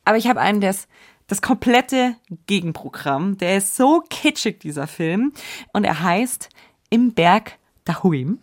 Aber 0.04 0.16
ich 0.16 0.28
habe 0.28 0.40
einen, 0.40 0.60
der 0.60 0.70
ist 0.70 0.88
das 1.26 1.42
komplette 1.42 2.16
Gegenprogramm. 2.46 3.38
Der 3.38 3.58
ist 3.58 3.76
so 3.76 4.02
kitschig, 4.08 4.60
dieser 4.60 4.86
Film. 4.86 5.32
Und 5.72 5.84
er 5.84 6.02
heißt 6.02 6.48
Im 6.90 7.14
Berg 7.14 7.58
Dahuim. 7.84 8.38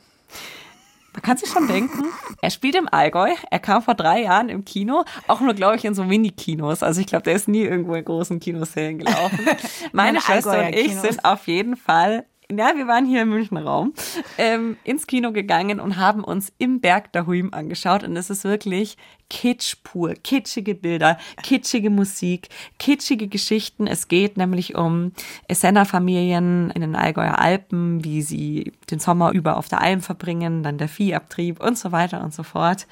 Man 1.14 1.22
kann 1.22 1.38
sich 1.38 1.50
schon 1.50 1.68
denken, 1.68 2.04
er 2.42 2.50
spielt 2.50 2.76
im 2.76 2.90
Allgäu. 2.92 3.34
Er 3.50 3.60
kam 3.60 3.82
vor 3.82 3.96
drei 3.96 4.24
Jahren 4.24 4.50
im 4.50 4.66
Kino, 4.66 5.06
auch 5.28 5.40
nur, 5.40 5.54
glaube 5.54 5.78
ich, 5.78 5.86
in 5.86 5.96
so 5.96 6.04
Mini-Kinos. 6.04 6.84
Also 6.84 7.00
ich 7.00 7.08
glaube, 7.08 7.24
der 7.24 7.36
ist 7.36 7.48
nie 7.48 7.62
irgendwo 7.62 7.96
in 7.96 8.04
großen 8.04 8.42
Kinoserien 8.42 9.00
gelaufen. 9.00 9.40
Meine 9.94 10.20
Schwester 10.20 10.66
und 10.66 10.76
ich 10.76 10.94
sind 10.94 11.24
auf 11.24 11.48
jeden 11.48 11.78
Fall 11.78 12.26
ja, 12.52 12.76
wir 12.76 12.88
waren 12.88 13.06
hier 13.06 13.24
im 13.24 13.30
Münchner 13.30 13.64
Raum, 13.64 13.94
ähm, 14.38 14.78
ins 14.84 15.08
Kino 15.08 15.32
gegangen 15.32 15.80
und 15.80 15.98
haben 15.98 16.24
uns 16.24 16.54
im 16.58 16.80
Berg 16.80 17.12
der 17.14 17.28
Huim 17.28 17.54
angeschaut. 17.54 18.04
Und 18.04 18.16
es 18.18 18.30
ist 18.30 18.44
wirklich 18.44 18.98
Kitsch 19.30 19.76
pur, 19.84 20.14
kitschige 20.14 20.76
Bilder, 20.76 21.18
kitschige 21.42 21.90
Musik, 21.90 22.50
kitschige 22.78 23.28
Geschichten. 23.28 23.88
Es 23.88 24.08
geht 24.08 24.38
nämlich 24.38 24.76
um 24.76 25.14
Essener-Familien 25.48 26.72
in 26.72 26.82
den 26.82 26.96
Allgäuer 26.96 27.40
Alpen, 27.40 28.04
wie 28.04 28.22
sie 28.22 28.74
den 28.92 29.00
Sommer 29.00 29.32
über 29.32 29.58
auf 29.58 29.68
der 29.68 29.82
Alm 29.82 30.02
verbringen, 30.02 30.64
dann 30.64 30.78
der 30.78 30.88
Viehabtrieb 30.88 31.62
und 31.62 31.78
so 31.78 31.92
weiter 31.92 32.24
und 32.24 32.34
so 32.34 32.44
fort. 32.44 32.88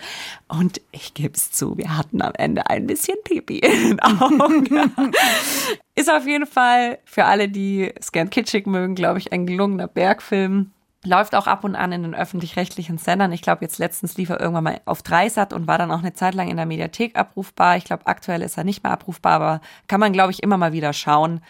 Und 0.48 0.82
ich 0.92 1.14
gebe 1.14 1.36
es 1.36 1.52
zu, 1.52 1.78
wir 1.78 1.98
hatten 1.98 2.22
am 2.22 2.34
Ende 2.36 2.68
ein 2.70 2.88
bisschen 2.88 3.18
Pipi 3.24 3.60
in 3.60 3.90
den 3.90 4.00
Augen. 4.00 4.92
Ist 5.96 6.12
auf 6.12 6.26
jeden 6.26 6.48
Fall 6.48 6.98
für 7.06 7.26
alle, 7.26 7.50
die 7.50 7.92
es 7.96 8.12
gern 8.12 8.30
kitschig 8.30 8.66
mögen, 8.66 8.96
glaube 8.96 9.20
ich, 9.20 9.32
ein 9.32 9.46
gelungener 9.46 9.88
Bergfilm. 9.88 10.72
Läuft 11.06 11.36
auch 11.36 11.48
ab 11.48 11.64
und 11.64 11.76
an 11.76 11.92
in 11.92 12.04
den 12.04 12.16
öffentlich-rechtlichen 12.16 12.98
Sendern. 12.98 13.32
Ich 13.34 13.42
glaube, 13.42 13.64
jetzt 13.66 13.78
letztens 13.78 14.16
lief 14.18 14.30
er 14.30 14.40
irgendwann 14.40 14.64
mal 14.64 14.82
auf 14.86 15.02
Dreisat 15.04 15.52
und 15.52 15.68
war 15.68 15.78
dann 15.78 15.92
auch 15.92 16.00
eine 16.00 16.14
Zeit 16.14 16.34
lang 16.34 16.50
in 16.50 16.56
der 16.58 16.66
Mediathek 16.66 17.18
abrufbar. 17.18 17.76
Ich 17.78 17.84
glaube, 17.84 18.08
aktuell 18.08 18.42
ist 18.42 18.58
er 18.58 18.64
nicht 18.64 18.84
mehr 18.84 18.94
abrufbar, 18.94 19.34
aber 19.34 19.62
kann 19.88 20.00
man, 20.00 20.14
glaube 20.14 20.32
ich, 20.32 20.42
immer 20.42 20.58
mal 20.58 20.72
wieder 20.72 20.94
schauen. 20.94 21.42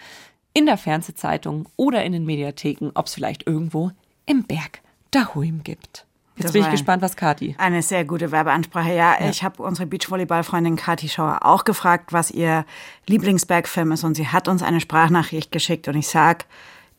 In 0.54 0.66
der 0.66 0.78
Fernsehzeitung 0.78 1.68
oder 1.76 2.04
in 2.04 2.14
den 2.14 2.26
Mediatheken, 2.26 2.92
ob 2.96 3.06
es 3.08 3.14
vielleicht 3.14 3.46
irgendwo 3.48 3.92
im 4.26 4.44
Berg 4.44 4.82
Dahuim 5.12 5.64
gibt. 5.64 6.06
Jetzt 6.36 6.46
Das 6.46 6.52
bin 6.54 6.64
ich 6.64 6.72
gespannt, 6.72 7.04
was 7.04 7.16
Kati. 7.16 7.56
Eine 7.60 7.84
sehr 7.84 8.06
gute 8.06 8.32
Werbeansprache. 8.32 8.90
Ja, 8.90 9.18
Ja. 9.20 9.30
ich 9.30 9.44
habe 9.44 9.62
unsere 9.62 9.86
Beachvolleyball-Freundin 9.86 10.76
Kati 10.78 11.08
Schauer 11.10 11.46
auch 11.46 11.64
gefragt, 11.64 12.12
was 12.12 12.32
ihr 12.32 12.66
Lieblingsbergfilm 13.08 13.92
ist. 13.92 14.04
Und 14.04 14.16
sie 14.16 14.28
hat 14.28 14.48
uns 14.48 14.64
eine 14.64 14.82
Sprachnachricht 14.82 15.52
geschickt. 15.52 15.88
Und 15.88 15.96
ich 15.96 16.08
sag 16.08 16.46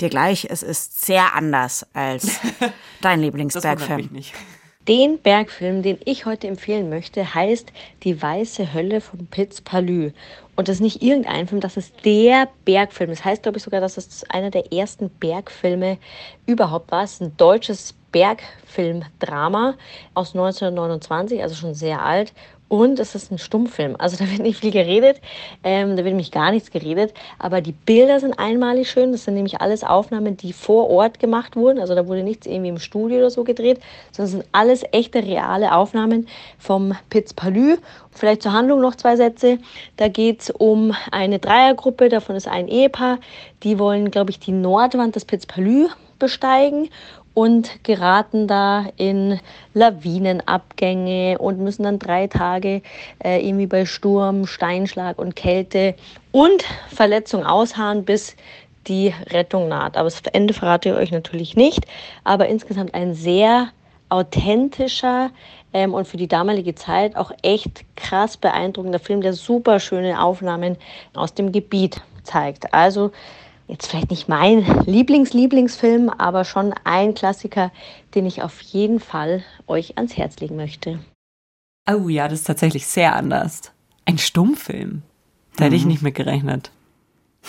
dir 0.00 0.09
gleich, 0.09 0.46
es 0.50 0.62
ist 0.62 1.04
sehr 1.04 1.35
anders 1.35 1.87
als 1.92 2.40
dein 3.00 3.20
Lieblingsbergfilm. 3.20 4.11
Den 4.87 5.18
Bergfilm, 5.18 5.83
den 5.83 5.98
ich 6.04 6.26
heute 6.26 6.46
empfehlen 6.46 6.90
möchte, 6.90 7.35
heißt 7.35 7.72
Die 8.02 8.20
weiße 8.20 8.74
Hölle 8.74 9.00
von 9.00 9.26
Piz 9.28 9.62
Palü. 9.62 10.12
Und 10.57 10.68
das 10.68 10.76
ist 10.76 10.83
nicht 10.83 11.02
irgendein 11.02 11.48
Film, 11.48 11.62
das 11.62 11.78
ist 11.78 12.04
der 12.04 12.48
Bergfilm. 12.66 13.09
Das 13.09 13.24
heißt, 13.24 13.42
glaube 13.42 13.57
ich, 13.57 13.64
sogar, 13.64 13.80
dass 13.80 13.96
es 13.96 14.28
einer 14.28 14.50
der 14.50 14.74
ersten 14.74 15.09
Bergfilme 15.09 15.96
überhaupt 16.44 16.92
war. 16.92 17.02
Es 17.02 17.14
ist 17.14 17.22
ein 17.22 17.37
deutsches 17.38 17.94
Bergfilmdrama 18.12 19.74
aus 20.12 20.35
1929, 20.35 21.42
also 21.42 21.54
schon 21.54 21.74
sehr 21.74 22.02
alt. 22.02 22.35
Und 22.68 22.98
es 22.98 23.14
ist 23.14 23.31
ein 23.31 23.38
Stummfilm. 23.38 23.94
Also 23.98 24.16
da 24.16 24.29
wird 24.31 24.40
nicht 24.40 24.61
viel 24.61 24.70
geredet, 24.70 25.20
ähm, 25.62 25.90
da 25.90 25.96
wird 25.98 26.07
nämlich 26.07 26.31
gar 26.31 26.50
nichts 26.50 26.70
geredet. 26.70 27.12
Aber 27.38 27.61
die 27.61 27.72
Bilder 27.72 28.20
sind 28.20 28.38
einmalig 28.38 28.90
schön. 28.90 29.12
Das 29.12 29.24
sind 29.24 29.35
nämlich 29.35 29.61
alles 29.61 29.85
Aufnahmen, 29.85 30.37
die 30.37 30.53
vor 30.53 30.88
Ort 30.90 31.18
gemacht 31.20 31.57
wurden. 31.57 31.79
Also 31.79 31.94
da 31.94 32.09
wurde 32.09 32.22
nichts 32.22 32.46
irgendwie 32.46 32.70
im 32.70 32.79
Studio 32.79 33.18
oder 33.18 33.31
so 33.31 33.44
gedreht, 33.44 33.81
sondern 34.12 34.24
es 34.27 34.31
sind 34.33 34.44
alles 34.53 34.85
echte, 34.92 35.22
reale 35.22 35.74
Aufnahmen 35.74 36.27
vom 36.59 36.94
Piz 37.11 37.35
Palü. 37.35 37.77
Vielleicht 38.11 38.42
zur 38.42 38.53
Handlung 38.53 38.81
noch 38.81 38.94
zwei 38.94 39.16
Sätze. 39.16 39.59
Da 39.96 40.09
geht 40.09 40.42
es 40.42 40.50
um 40.50 40.94
eine 41.12 41.38
Dreiergruppe, 41.38 42.09
davon 42.09 42.35
ist 42.37 42.48
ein 42.48 42.68
Ehepaar. 42.68 43.18
Die 43.62 43.79
wollen, 43.79 44.11
glaube 44.11 44.31
ich, 44.31 44.38
die 44.38 44.53
Nordwand 44.53 45.16
des 45.16 45.24
Piz 45.24 45.46
Palü 45.46 45.88
besteigen 46.18 46.88
und 47.35 47.83
geraten 47.83 48.47
da 48.47 48.87
in 48.97 49.40
Lawinenabgänge 49.75 51.38
und 51.38 51.59
müssen 51.59 51.83
dann 51.83 51.99
drei 51.99 52.29
Tage 52.29 52.83
äh, 53.23 53.47
irgendwie 53.47 53.66
bei 53.66 53.87
Sturm, 53.87 54.47
Steinschlag 54.47 55.18
und 55.18 55.35
Kälte 55.35 55.94
und 56.31 56.64
Verletzung 56.88 57.44
ausharren, 57.44 58.05
bis 58.05 58.37
die 58.87 59.12
Rettung 59.31 59.68
naht. 59.68 59.97
Aber 59.97 60.09
das 60.09 60.23
Ende 60.33 60.55
verrate 60.55 60.90
ich 60.90 60.94
euch 60.94 61.11
natürlich 61.11 61.57
nicht. 61.57 61.87
Aber 62.23 62.49
insgesamt 62.49 62.94
ein 62.94 63.14
sehr 63.14 63.68
authentischer 64.09 65.31
ähm, 65.73 65.92
und 65.92 66.07
für 66.07 66.16
die 66.16 66.29
damalige 66.29 66.75
Zeit 66.75 67.16
auch 67.16 67.33
echt 67.42 67.85
krass 67.97 68.37
beeindruckender 68.37 68.99
Film, 68.99 69.20
der 69.20 69.33
super 69.33 69.81
schöne 69.81 70.23
Aufnahmen 70.23 70.77
aus 71.14 71.35
dem 71.35 71.51
Gebiet 71.51 72.01
zeigt. 72.23 72.73
Also 72.73 73.11
jetzt 73.68 73.87
vielleicht 73.87 74.11
nicht 74.11 74.29
mein 74.29 74.64
Lieblings-Lieblingsfilm, 74.87 76.11
aber 76.11 76.44
schon 76.44 76.74
ein 76.85 77.14
Klassiker, 77.14 77.70
den 78.14 78.27
ich 78.27 78.42
auf 78.42 78.61
jeden 78.61 79.00
Fall 79.00 79.42
euch 79.66 79.96
ans 79.96 80.16
Herz 80.16 80.38
legen 80.40 80.57
möchte. 80.57 80.98
Oh 81.90 82.09
ja, 82.09 82.29
das 82.29 82.40
ist 82.40 82.46
tatsächlich 82.46 82.87
sehr 82.87 83.14
anders. 83.14 83.72
Ein 84.07 84.18
Stummfilm. 84.18 85.03
Da 85.57 85.64
hätte 85.64 85.77
ich 85.77 85.83
Mhm. 85.83 85.88
nicht 85.88 86.03
mit 86.03 86.14
gerechnet. 86.14 86.70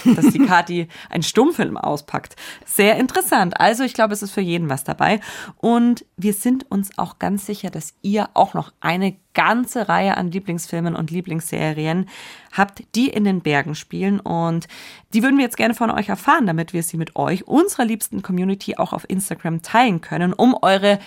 Dass 0.03 0.27
die 0.29 0.39
Kati 0.39 0.87
einen 1.09 1.23
Stummfilm 1.23 1.77
auspackt. 1.77 2.35
Sehr 2.65 2.97
interessant. 2.97 3.59
Also 3.59 3.83
ich 3.83 3.93
glaube, 3.93 4.13
es 4.13 4.21
ist 4.21 4.31
für 4.31 4.41
jeden 4.41 4.69
was 4.69 4.83
dabei. 4.83 5.19
Und 5.57 6.05
wir 6.17 6.33
sind 6.33 6.69
uns 6.69 6.97
auch 6.97 7.19
ganz 7.19 7.45
sicher, 7.45 7.69
dass 7.69 7.93
ihr 8.01 8.29
auch 8.33 8.53
noch 8.53 8.73
eine 8.81 9.15
ganze 9.33 9.87
Reihe 9.87 10.17
an 10.17 10.31
Lieblingsfilmen 10.31 10.95
und 10.95 11.11
Lieblingsserien 11.11 12.07
habt, 12.53 12.83
die 12.95 13.09
in 13.09 13.25
den 13.25 13.41
Bergen 13.41 13.75
spielen. 13.75 14.19
Und 14.19 14.67
die 15.13 15.21
würden 15.21 15.37
wir 15.37 15.43
jetzt 15.43 15.57
gerne 15.57 15.75
von 15.75 15.91
euch 15.91 16.09
erfahren, 16.09 16.47
damit 16.47 16.73
wir 16.73 16.81
sie 16.81 16.97
mit 16.97 17.15
euch, 17.15 17.47
unserer 17.47 17.85
liebsten 17.85 18.21
Community, 18.21 18.77
auch 18.77 18.93
auf 18.93 19.07
Instagram 19.09 19.61
teilen 19.61 20.01
können, 20.01 20.33
um 20.33 20.57
eure 20.61 20.99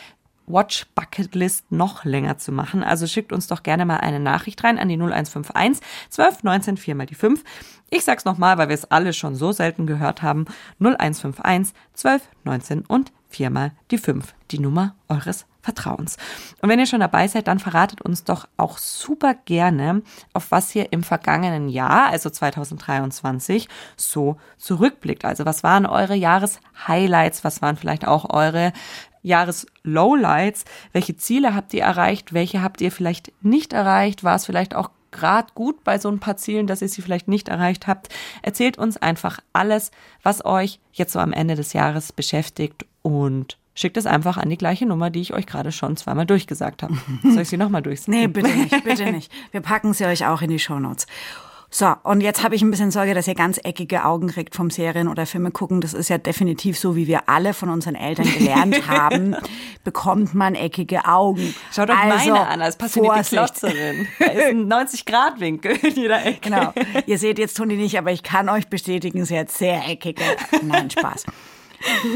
Watch 0.48 0.86
Bucket 0.94 1.34
List 1.34 1.70
noch 1.70 2.04
länger 2.04 2.38
zu 2.38 2.52
machen. 2.52 2.82
Also 2.82 3.06
schickt 3.06 3.32
uns 3.32 3.46
doch 3.46 3.62
gerne 3.62 3.84
mal 3.84 3.98
eine 3.98 4.20
Nachricht 4.20 4.62
rein 4.64 4.78
an 4.78 4.88
die 4.88 4.96
0151 4.96 5.84
12 6.10 6.42
19 6.42 6.76
4 6.76 6.94
mal 6.94 7.06
die 7.06 7.14
5. 7.14 7.44
Ich 7.90 8.04
sag's 8.04 8.24
nochmal, 8.24 8.58
weil 8.58 8.68
wir 8.68 8.74
es 8.74 8.90
alle 8.90 9.12
schon 9.12 9.34
so 9.34 9.52
selten 9.52 9.86
gehört 9.86 10.22
haben. 10.22 10.46
0151 10.80 11.74
12 11.94 12.22
19 12.44 12.80
und 12.86 13.12
4 13.28 13.50
mal 13.50 13.72
die 13.90 13.98
5. 13.98 14.34
Die 14.50 14.58
Nummer 14.58 14.94
eures 15.08 15.46
Vertrauens. 15.60 16.16
Und 16.62 16.70
wenn 16.70 16.78
ihr 16.78 16.86
schon 16.86 17.00
dabei 17.00 17.28
seid, 17.28 17.46
dann 17.46 17.58
verratet 17.58 18.00
uns 18.00 18.24
doch 18.24 18.48
auch 18.56 18.78
super 18.78 19.34
gerne, 19.34 20.02
auf 20.32 20.50
was 20.50 20.74
ihr 20.74 20.92
im 20.92 21.02
vergangenen 21.02 21.68
Jahr, 21.68 22.06
also 22.06 22.30
2023, 22.30 23.68
so 23.96 24.38
zurückblickt. 24.56 25.26
Also 25.26 25.44
was 25.44 25.62
waren 25.62 25.84
eure 25.84 26.14
Jahreshighlights? 26.14 27.44
Was 27.44 27.60
waren 27.60 27.76
vielleicht 27.76 28.06
auch 28.06 28.30
eure 28.30 28.72
Jahres-Lowlights? 29.22 30.64
Welche 30.92 31.16
Ziele 31.16 31.54
habt 31.54 31.74
ihr 31.74 31.82
erreicht? 31.82 32.32
Welche 32.32 32.62
habt 32.62 32.80
ihr 32.80 32.92
vielleicht 32.92 33.32
nicht 33.42 33.72
erreicht? 33.72 34.24
War 34.24 34.36
es 34.36 34.46
vielleicht 34.46 34.74
auch 34.74 34.90
gerade 35.10 35.52
gut 35.54 35.84
bei 35.84 35.98
so 35.98 36.08
ein 36.08 36.18
paar 36.18 36.36
Zielen, 36.36 36.66
dass 36.66 36.82
ihr 36.82 36.88
sie 36.88 37.02
vielleicht 37.02 37.28
nicht 37.28 37.48
erreicht 37.48 37.86
habt? 37.86 38.08
Erzählt 38.42 38.78
uns 38.78 38.96
einfach 38.96 39.40
alles, 39.52 39.90
was 40.22 40.44
euch 40.44 40.80
jetzt 40.92 41.12
so 41.12 41.18
am 41.18 41.32
Ende 41.32 41.54
des 41.54 41.72
Jahres 41.72 42.12
beschäftigt 42.12 42.86
und 43.02 43.58
schickt 43.74 43.96
es 43.96 44.06
einfach 44.06 44.36
an 44.36 44.50
die 44.50 44.58
gleiche 44.58 44.86
Nummer, 44.86 45.08
die 45.08 45.20
ich 45.20 45.32
euch 45.32 45.46
gerade 45.46 45.70
schon 45.72 45.96
zweimal 45.96 46.26
durchgesagt 46.26 46.82
habe. 46.82 46.98
Soll 47.22 47.42
ich 47.42 47.48
sie 47.48 47.56
nochmal 47.56 47.82
durchsagen? 47.82 48.18
Nee, 48.18 48.26
bitte 48.26 48.50
nicht, 48.50 48.84
bitte 48.84 49.12
nicht. 49.12 49.32
Wir 49.52 49.60
packen 49.60 49.94
sie 49.94 50.04
euch 50.04 50.26
auch 50.26 50.42
in 50.42 50.50
die 50.50 50.58
Shownotes. 50.58 51.06
So, 51.70 51.94
und 52.02 52.22
jetzt 52.22 52.42
habe 52.42 52.54
ich 52.54 52.62
ein 52.62 52.70
bisschen 52.70 52.90
Sorge, 52.90 53.12
dass 53.12 53.28
ihr 53.28 53.34
ganz 53.34 53.60
eckige 53.62 54.06
Augen 54.06 54.28
kriegt 54.28 54.54
vom 54.54 54.70
Serien 54.70 55.06
oder 55.06 55.26
Filme 55.26 55.50
gucken. 55.50 55.82
Das 55.82 55.92
ist 55.92 56.08
ja 56.08 56.16
definitiv 56.16 56.78
so, 56.78 56.96
wie 56.96 57.06
wir 57.06 57.28
alle 57.28 57.52
von 57.52 57.68
unseren 57.68 57.94
Eltern 57.94 58.24
gelernt 58.32 58.88
haben, 58.88 59.36
bekommt 59.84 60.34
man 60.34 60.54
eckige 60.54 61.04
Augen. 61.04 61.54
Schaut 61.70 61.90
doch 61.90 61.96
Also, 61.98 62.30
meine 62.32 62.48
an, 62.48 62.62
als 62.62 62.76
passionierte 62.76 63.22
Vorsicht. 63.22 63.60
Klotzerin. 63.60 64.08
Da 64.18 64.26
ist 64.26 64.44
ein 64.46 64.66
90-Grad-Winkel 64.72 65.72
in 65.82 65.94
jeder 65.94 66.24
Ecke. 66.24 66.38
Genau. 66.40 66.72
Ihr 67.04 67.18
seht 67.18 67.38
jetzt 67.38 67.56
tun 67.58 67.68
die 67.68 67.76
nicht, 67.76 67.98
aber 67.98 68.12
ich 68.12 68.22
kann 68.22 68.48
euch 68.48 68.68
bestätigen, 68.68 69.26
sie 69.26 69.38
hat 69.38 69.50
sehr 69.50 69.86
eckige. 69.88 70.24
Nein, 70.62 70.88
Spaß. 70.88 71.26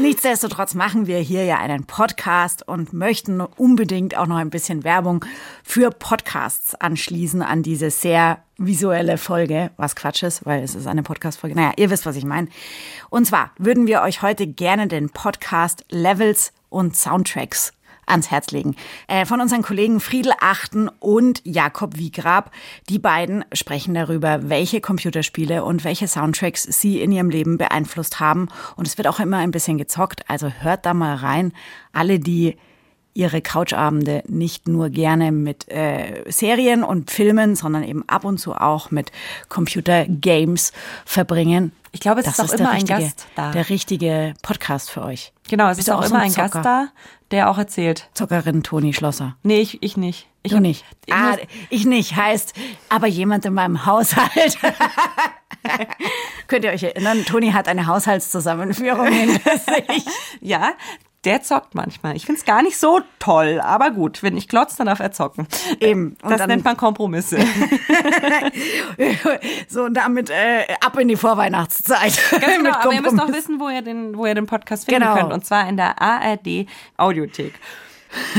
Nichtsdestotrotz 0.01 0.73
machen 0.73 1.07
wir 1.07 1.19
hier 1.19 1.45
ja 1.45 1.57
einen 1.57 1.85
Podcast 1.85 2.67
und 2.67 2.93
möchten 2.93 3.41
unbedingt 3.41 4.17
auch 4.17 4.27
noch 4.27 4.37
ein 4.37 4.49
bisschen 4.49 4.83
Werbung 4.83 5.25
für 5.63 5.89
Podcasts 5.89 6.75
anschließen 6.75 7.41
an 7.41 7.63
diese 7.63 7.89
sehr 7.89 8.39
visuelle 8.57 9.17
Folge, 9.17 9.71
was 9.77 9.95
Quatsch 9.95 10.23
ist, 10.23 10.45
weil 10.45 10.63
es 10.63 10.75
ist 10.75 10.87
eine 10.87 11.03
Podcast-Folge. 11.03 11.55
Naja, 11.55 11.73
ihr 11.77 11.89
wisst, 11.89 12.05
was 12.05 12.15
ich 12.15 12.25
meine. 12.25 12.47
Und 13.09 13.25
zwar 13.25 13.51
würden 13.57 13.87
wir 13.87 14.01
euch 14.01 14.21
heute 14.21 14.47
gerne 14.47 14.87
den 14.87 15.09
Podcast 15.09 15.85
Levels 15.89 16.53
und 16.69 16.95
Soundtracks 16.95 17.73
ans 18.05 18.31
Herz 18.31 18.51
legen. 18.51 18.75
Äh, 19.07 19.25
von 19.25 19.41
unseren 19.41 19.61
Kollegen 19.61 19.99
Friedel 19.99 20.33
Achten 20.39 20.89
und 20.99 21.41
Jakob 21.43 21.97
Wiegrab. 21.97 22.51
Die 22.89 22.99
beiden 22.99 23.45
sprechen 23.53 23.93
darüber, 23.93 24.49
welche 24.49 24.81
Computerspiele 24.81 25.63
und 25.63 25.83
welche 25.83 26.07
Soundtracks 26.07 26.63
sie 26.63 27.01
in 27.01 27.11
ihrem 27.11 27.29
Leben 27.29 27.57
beeinflusst 27.57 28.19
haben. 28.19 28.49
Und 28.75 28.87
es 28.87 28.97
wird 28.97 29.07
auch 29.07 29.19
immer 29.19 29.37
ein 29.37 29.51
bisschen 29.51 29.77
gezockt, 29.77 30.29
also 30.29 30.49
hört 30.49 30.85
da 30.85 30.93
mal 30.93 31.15
rein. 31.15 31.53
Alle, 31.91 32.19
die 32.19 32.57
ihre 33.13 33.41
Couchabende 33.41 34.23
nicht 34.27 34.67
nur 34.67 34.89
gerne 34.89 35.31
mit 35.31 35.69
äh, 35.69 36.23
Serien 36.29 36.83
und 36.83 37.11
Filmen, 37.11 37.55
sondern 37.55 37.83
eben 37.83 38.07
ab 38.07 38.25
und 38.25 38.39
zu 38.39 38.53
auch 38.53 38.91
mit 38.91 39.11
Computergames 39.49 40.71
verbringen. 41.05 41.71
Ich 41.91 41.99
glaube, 41.99 42.21
es 42.21 42.25
das 42.25 42.39
ist 42.39 42.41
auch 42.41 42.47
der 42.49 42.59
immer 42.59 42.69
ein 42.69 42.75
richtige, 42.77 42.99
Gast 42.99 43.27
da. 43.35 43.51
Der 43.51 43.69
richtige 43.69 44.33
Podcast 44.41 44.89
für 44.89 45.03
euch. 45.03 45.31
Genau, 45.47 45.69
es 45.69 45.77
Bist 45.77 45.89
ist 45.89 45.93
auch 45.93 46.03
so 46.03 46.09
immer 46.09 46.23
ein 46.23 46.31
Zocker? 46.31 46.49
Gast 46.49 46.65
da, 46.65 46.87
der 47.29 47.51
auch 47.51 47.57
erzählt. 47.59 48.09
Zockerin 48.13 48.63
Toni 48.63 48.93
Schlosser. 48.93 49.37
Nee, 49.43 49.61
ich, 49.61 49.83
ich 49.83 49.95
nicht. 49.95 50.27
Ich 50.41 50.51
du 50.51 50.59
nicht. 50.59 50.83
Ich 51.05 51.13
ah, 51.13 51.37
ich 51.69 51.85
nicht. 51.85 52.15
Heißt, 52.15 52.53
aber 52.89 53.07
jemand 53.07 53.45
in 53.45 53.53
meinem 53.53 53.85
Haushalt. 53.85 54.57
Könnt 56.47 56.65
ihr 56.65 56.71
euch 56.71 56.83
erinnern? 56.83 57.23
Toni 57.25 57.51
hat 57.51 57.67
eine 57.67 57.87
Haushaltszusammenführung 57.87 59.07
hinter 59.11 59.57
sich. 59.57 60.05
ja, 60.41 60.73
der 61.25 61.41
zockt 61.41 61.75
manchmal. 61.75 62.15
Ich 62.15 62.25
find's 62.25 62.45
gar 62.45 62.61
nicht 62.61 62.77
so 62.77 63.01
toll, 63.19 63.61
aber 63.61 63.91
gut, 63.91 64.23
wenn 64.23 64.35
ich 64.35 64.47
klotze, 64.47 64.77
dann 64.77 64.87
darf 64.87 64.99
er 64.99 65.11
zocken. 65.11 65.47
Eben. 65.79 66.17
Und 66.21 66.31
das 66.31 66.47
nennt 66.47 66.65
man 66.65 66.77
Kompromisse. 66.77 67.37
so, 69.67 69.83
und 69.83 69.93
damit 69.93 70.29
äh, 70.29 70.65
ab 70.81 70.97
in 70.99 71.07
die 71.07 71.15
Vorweihnachtszeit. 71.15 72.19
Ganz 72.31 72.57
genau, 72.57 72.71
aber 72.81 72.93
ihr 72.93 73.01
müsst 73.01 73.19
auch 73.19 73.31
wissen, 73.31 73.59
wo 73.59 73.69
ihr 73.69 73.81
den, 73.81 74.17
wo 74.17 74.25
ihr 74.25 74.35
den 74.35 74.45
Podcast 74.45 74.85
finden 74.85 75.01
Genau. 75.01 75.15
könnt. 75.15 75.33
Und 75.33 75.45
zwar 75.45 75.67
in 75.67 75.77
der 75.77 76.01
ARD 76.01 76.67
Audiothek. 76.97 77.53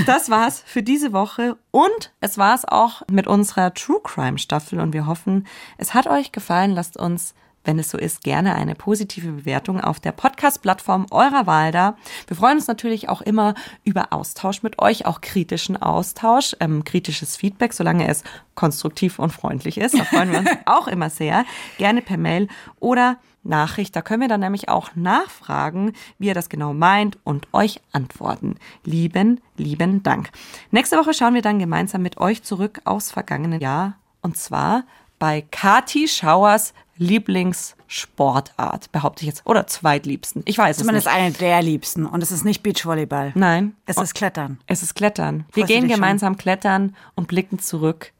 Das 0.06 0.30
war's 0.30 0.62
für 0.64 0.84
diese 0.84 1.12
Woche 1.12 1.56
und 1.72 2.12
es 2.20 2.38
war's 2.38 2.64
auch 2.64 3.02
mit 3.10 3.26
unserer 3.26 3.74
True 3.74 3.98
Crime 4.04 4.38
Staffel 4.38 4.78
und 4.78 4.92
wir 4.92 5.06
hoffen, 5.06 5.48
es 5.78 5.94
hat 5.94 6.06
euch 6.06 6.30
gefallen. 6.30 6.70
Lasst 6.70 6.96
uns, 6.96 7.34
wenn 7.64 7.78
es 7.78 7.90
so 7.90 7.98
ist, 7.98 8.22
gerne 8.22 8.54
eine 8.54 8.74
positive 8.74 9.32
Bewertung 9.32 9.80
auf 9.80 10.00
der 10.00 10.12
Podcast-Plattform 10.12 11.06
eurer 11.10 11.46
Wahl 11.46 11.72
da. 11.72 11.96
Wir 12.26 12.36
freuen 12.36 12.58
uns 12.58 12.66
natürlich 12.66 13.08
auch 13.08 13.22
immer 13.22 13.54
über 13.82 14.12
Austausch 14.12 14.62
mit 14.62 14.78
euch, 14.78 15.06
auch 15.06 15.20
kritischen 15.20 15.76
Austausch, 15.76 16.54
ähm, 16.60 16.84
kritisches 16.84 17.36
Feedback, 17.36 17.72
solange 17.72 18.06
es 18.08 18.22
konstruktiv 18.54 19.18
und 19.18 19.30
freundlich 19.30 19.78
ist. 19.78 19.98
Da 19.98 20.04
freuen 20.04 20.30
wir 20.30 20.38
uns 20.40 20.50
auch 20.66 20.86
immer 20.86 21.10
sehr. 21.10 21.44
Gerne 21.78 22.02
per 22.02 22.18
Mail 22.18 22.48
oder 22.80 23.16
Nachricht. 23.42 23.94
Da 23.94 24.02
können 24.02 24.22
wir 24.22 24.28
dann 24.28 24.40
nämlich 24.40 24.68
auch 24.68 24.94
nachfragen, 24.94 25.92
wie 26.18 26.28
ihr 26.28 26.34
das 26.34 26.48
genau 26.48 26.72
meint 26.72 27.18
und 27.24 27.48
euch 27.52 27.80
antworten. 27.92 28.56
Lieben, 28.84 29.40
lieben 29.56 30.02
Dank. 30.02 30.30
Nächste 30.70 30.96
Woche 30.96 31.14
schauen 31.14 31.34
wir 31.34 31.42
dann 31.42 31.58
gemeinsam 31.58 32.02
mit 32.02 32.18
euch 32.18 32.42
zurück 32.42 32.80
aufs 32.84 33.10
vergangene 33.10 33.60
Jahr 33.60 33.98
und 34.22 34.38
zwar 34.38 34.84
bei 35.24 35.40
Kati 35.50 36.06
Schauers 36.06 36.74
Lieblingssportart, 36.98 38.92
behaupte 38.92 39.22
ich 39.22 39.28
jetzt, 39.28 39.46
oder 39.46 39.66
zweitliebsten. 39.66 40.42
Ich 40.44 40.58
weiß 40.58 40.76
es 40.76 40.82
Zumindest 40.82 41.06
nicht. 41.06 41.16
eine 41.16 41.32
der 41.32 41.62
liebsten. 41.62 42.04
Und 42.04 42.22
es 42.22 42.30
ist 42.30 42.44
nicht 42.44 42.62
Beachvolleyball. 42.62 43.32
Nein. 43.34 43.74
Es 43.86 43.96
ist 43.96 44.14
Klettern. 44.14 44.58
Es 44.66 44.82
ist 44.82 44.94
Klettern. 44.94 45.46
Wir 45.54 45.62
Freust 45.62 45.70
du 45.70 45.74
gehen 45.74 45.84
dich 45.84 45.92
schon? 45.92 46.02
gemeinsam 46.02 46.36
klettern 46.36 46.94
und 47.14 47.26
blicken 47.26 47.58
zurück 47.58 48.12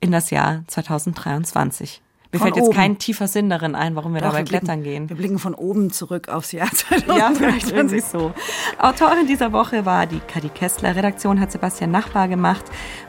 in 0.00 0.10
das 0.10 0.30
Jahr 0.30 0.64
2023. 0.66 2.02
Mir 2.32 2.38
Von 2.38 2.46
fällt 2.46 2.56
jetzt 2.56 2.66
oben. 2.68 2.76
kein 2.76 2.98
tiefer 2.98 3.26
Sinn 3.26 3.50
darin 3.50 3.74
ein, 3.74 3.96
warum 3.96 4.14
wir 4.14 4.20
Doch, 4.20 4.28
dabei 4.28 4.38
wir 4.38 4.44
blicken- 4.44 4.66
klettern 4.66 4.82
gehen. 4.84 5.08
Wir 5.08 5.16
blicken 5.16 5.40
von 5.40 5.52
oben 5.54 5.90
zurück 5.92 6.28
aufs 6.28 6.52
Jahr 6.52 6.68
Ja, 6.68 7.32
vielleicht 7.34 7.66
2023. 7.66 7.72
irgendwie 7.74 8.00
so. 8.00 8.32
Autorin 8.78 9.26
dieser 9.26 9.52
Woche 9.52 9.84
war 9.84 10.06
die 10.06 10.20
Kadi 10.20 10.48
Kessler. 10.48 10.94
Redaktion 10.94 11.40
hat 11.40 11.50
Sebastian 11.50 11.90
Nachbar 11.90 12.28
gemacht. 12.28 12.64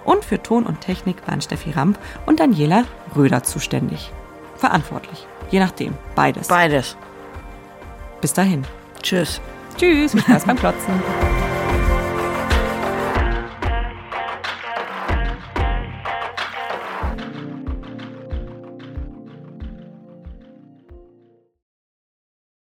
Und 0.05 0.25
für 0.25 0.41
Ton 0.41 0.65
und 0.65 0.81
Technik 0.81 1.17
waren 1.27 1.39
Steffi 1.41 1.69
Ramp 1.71 1.99
und 2.25 2.39
Daniela 2.39 2.85
Röder 3.15 3.43
zuständig. 3.43 4.11
Verantwortlich. 4.57 5.27
Je 5.51 5.59
nachdem. 5.59 5.93
Beides. 6.15 6.47
Beides. 6.47 6.97
Bis 8.21 8.33
dahin. 8.33 8.63
Tschüss. 9.03 9.39
Tschüss. 9.77 10.11
Viel 10.13 10.21
Spaß 10.21 10.45
beim 10.45 10.57
Klotzen. 10.57 10.93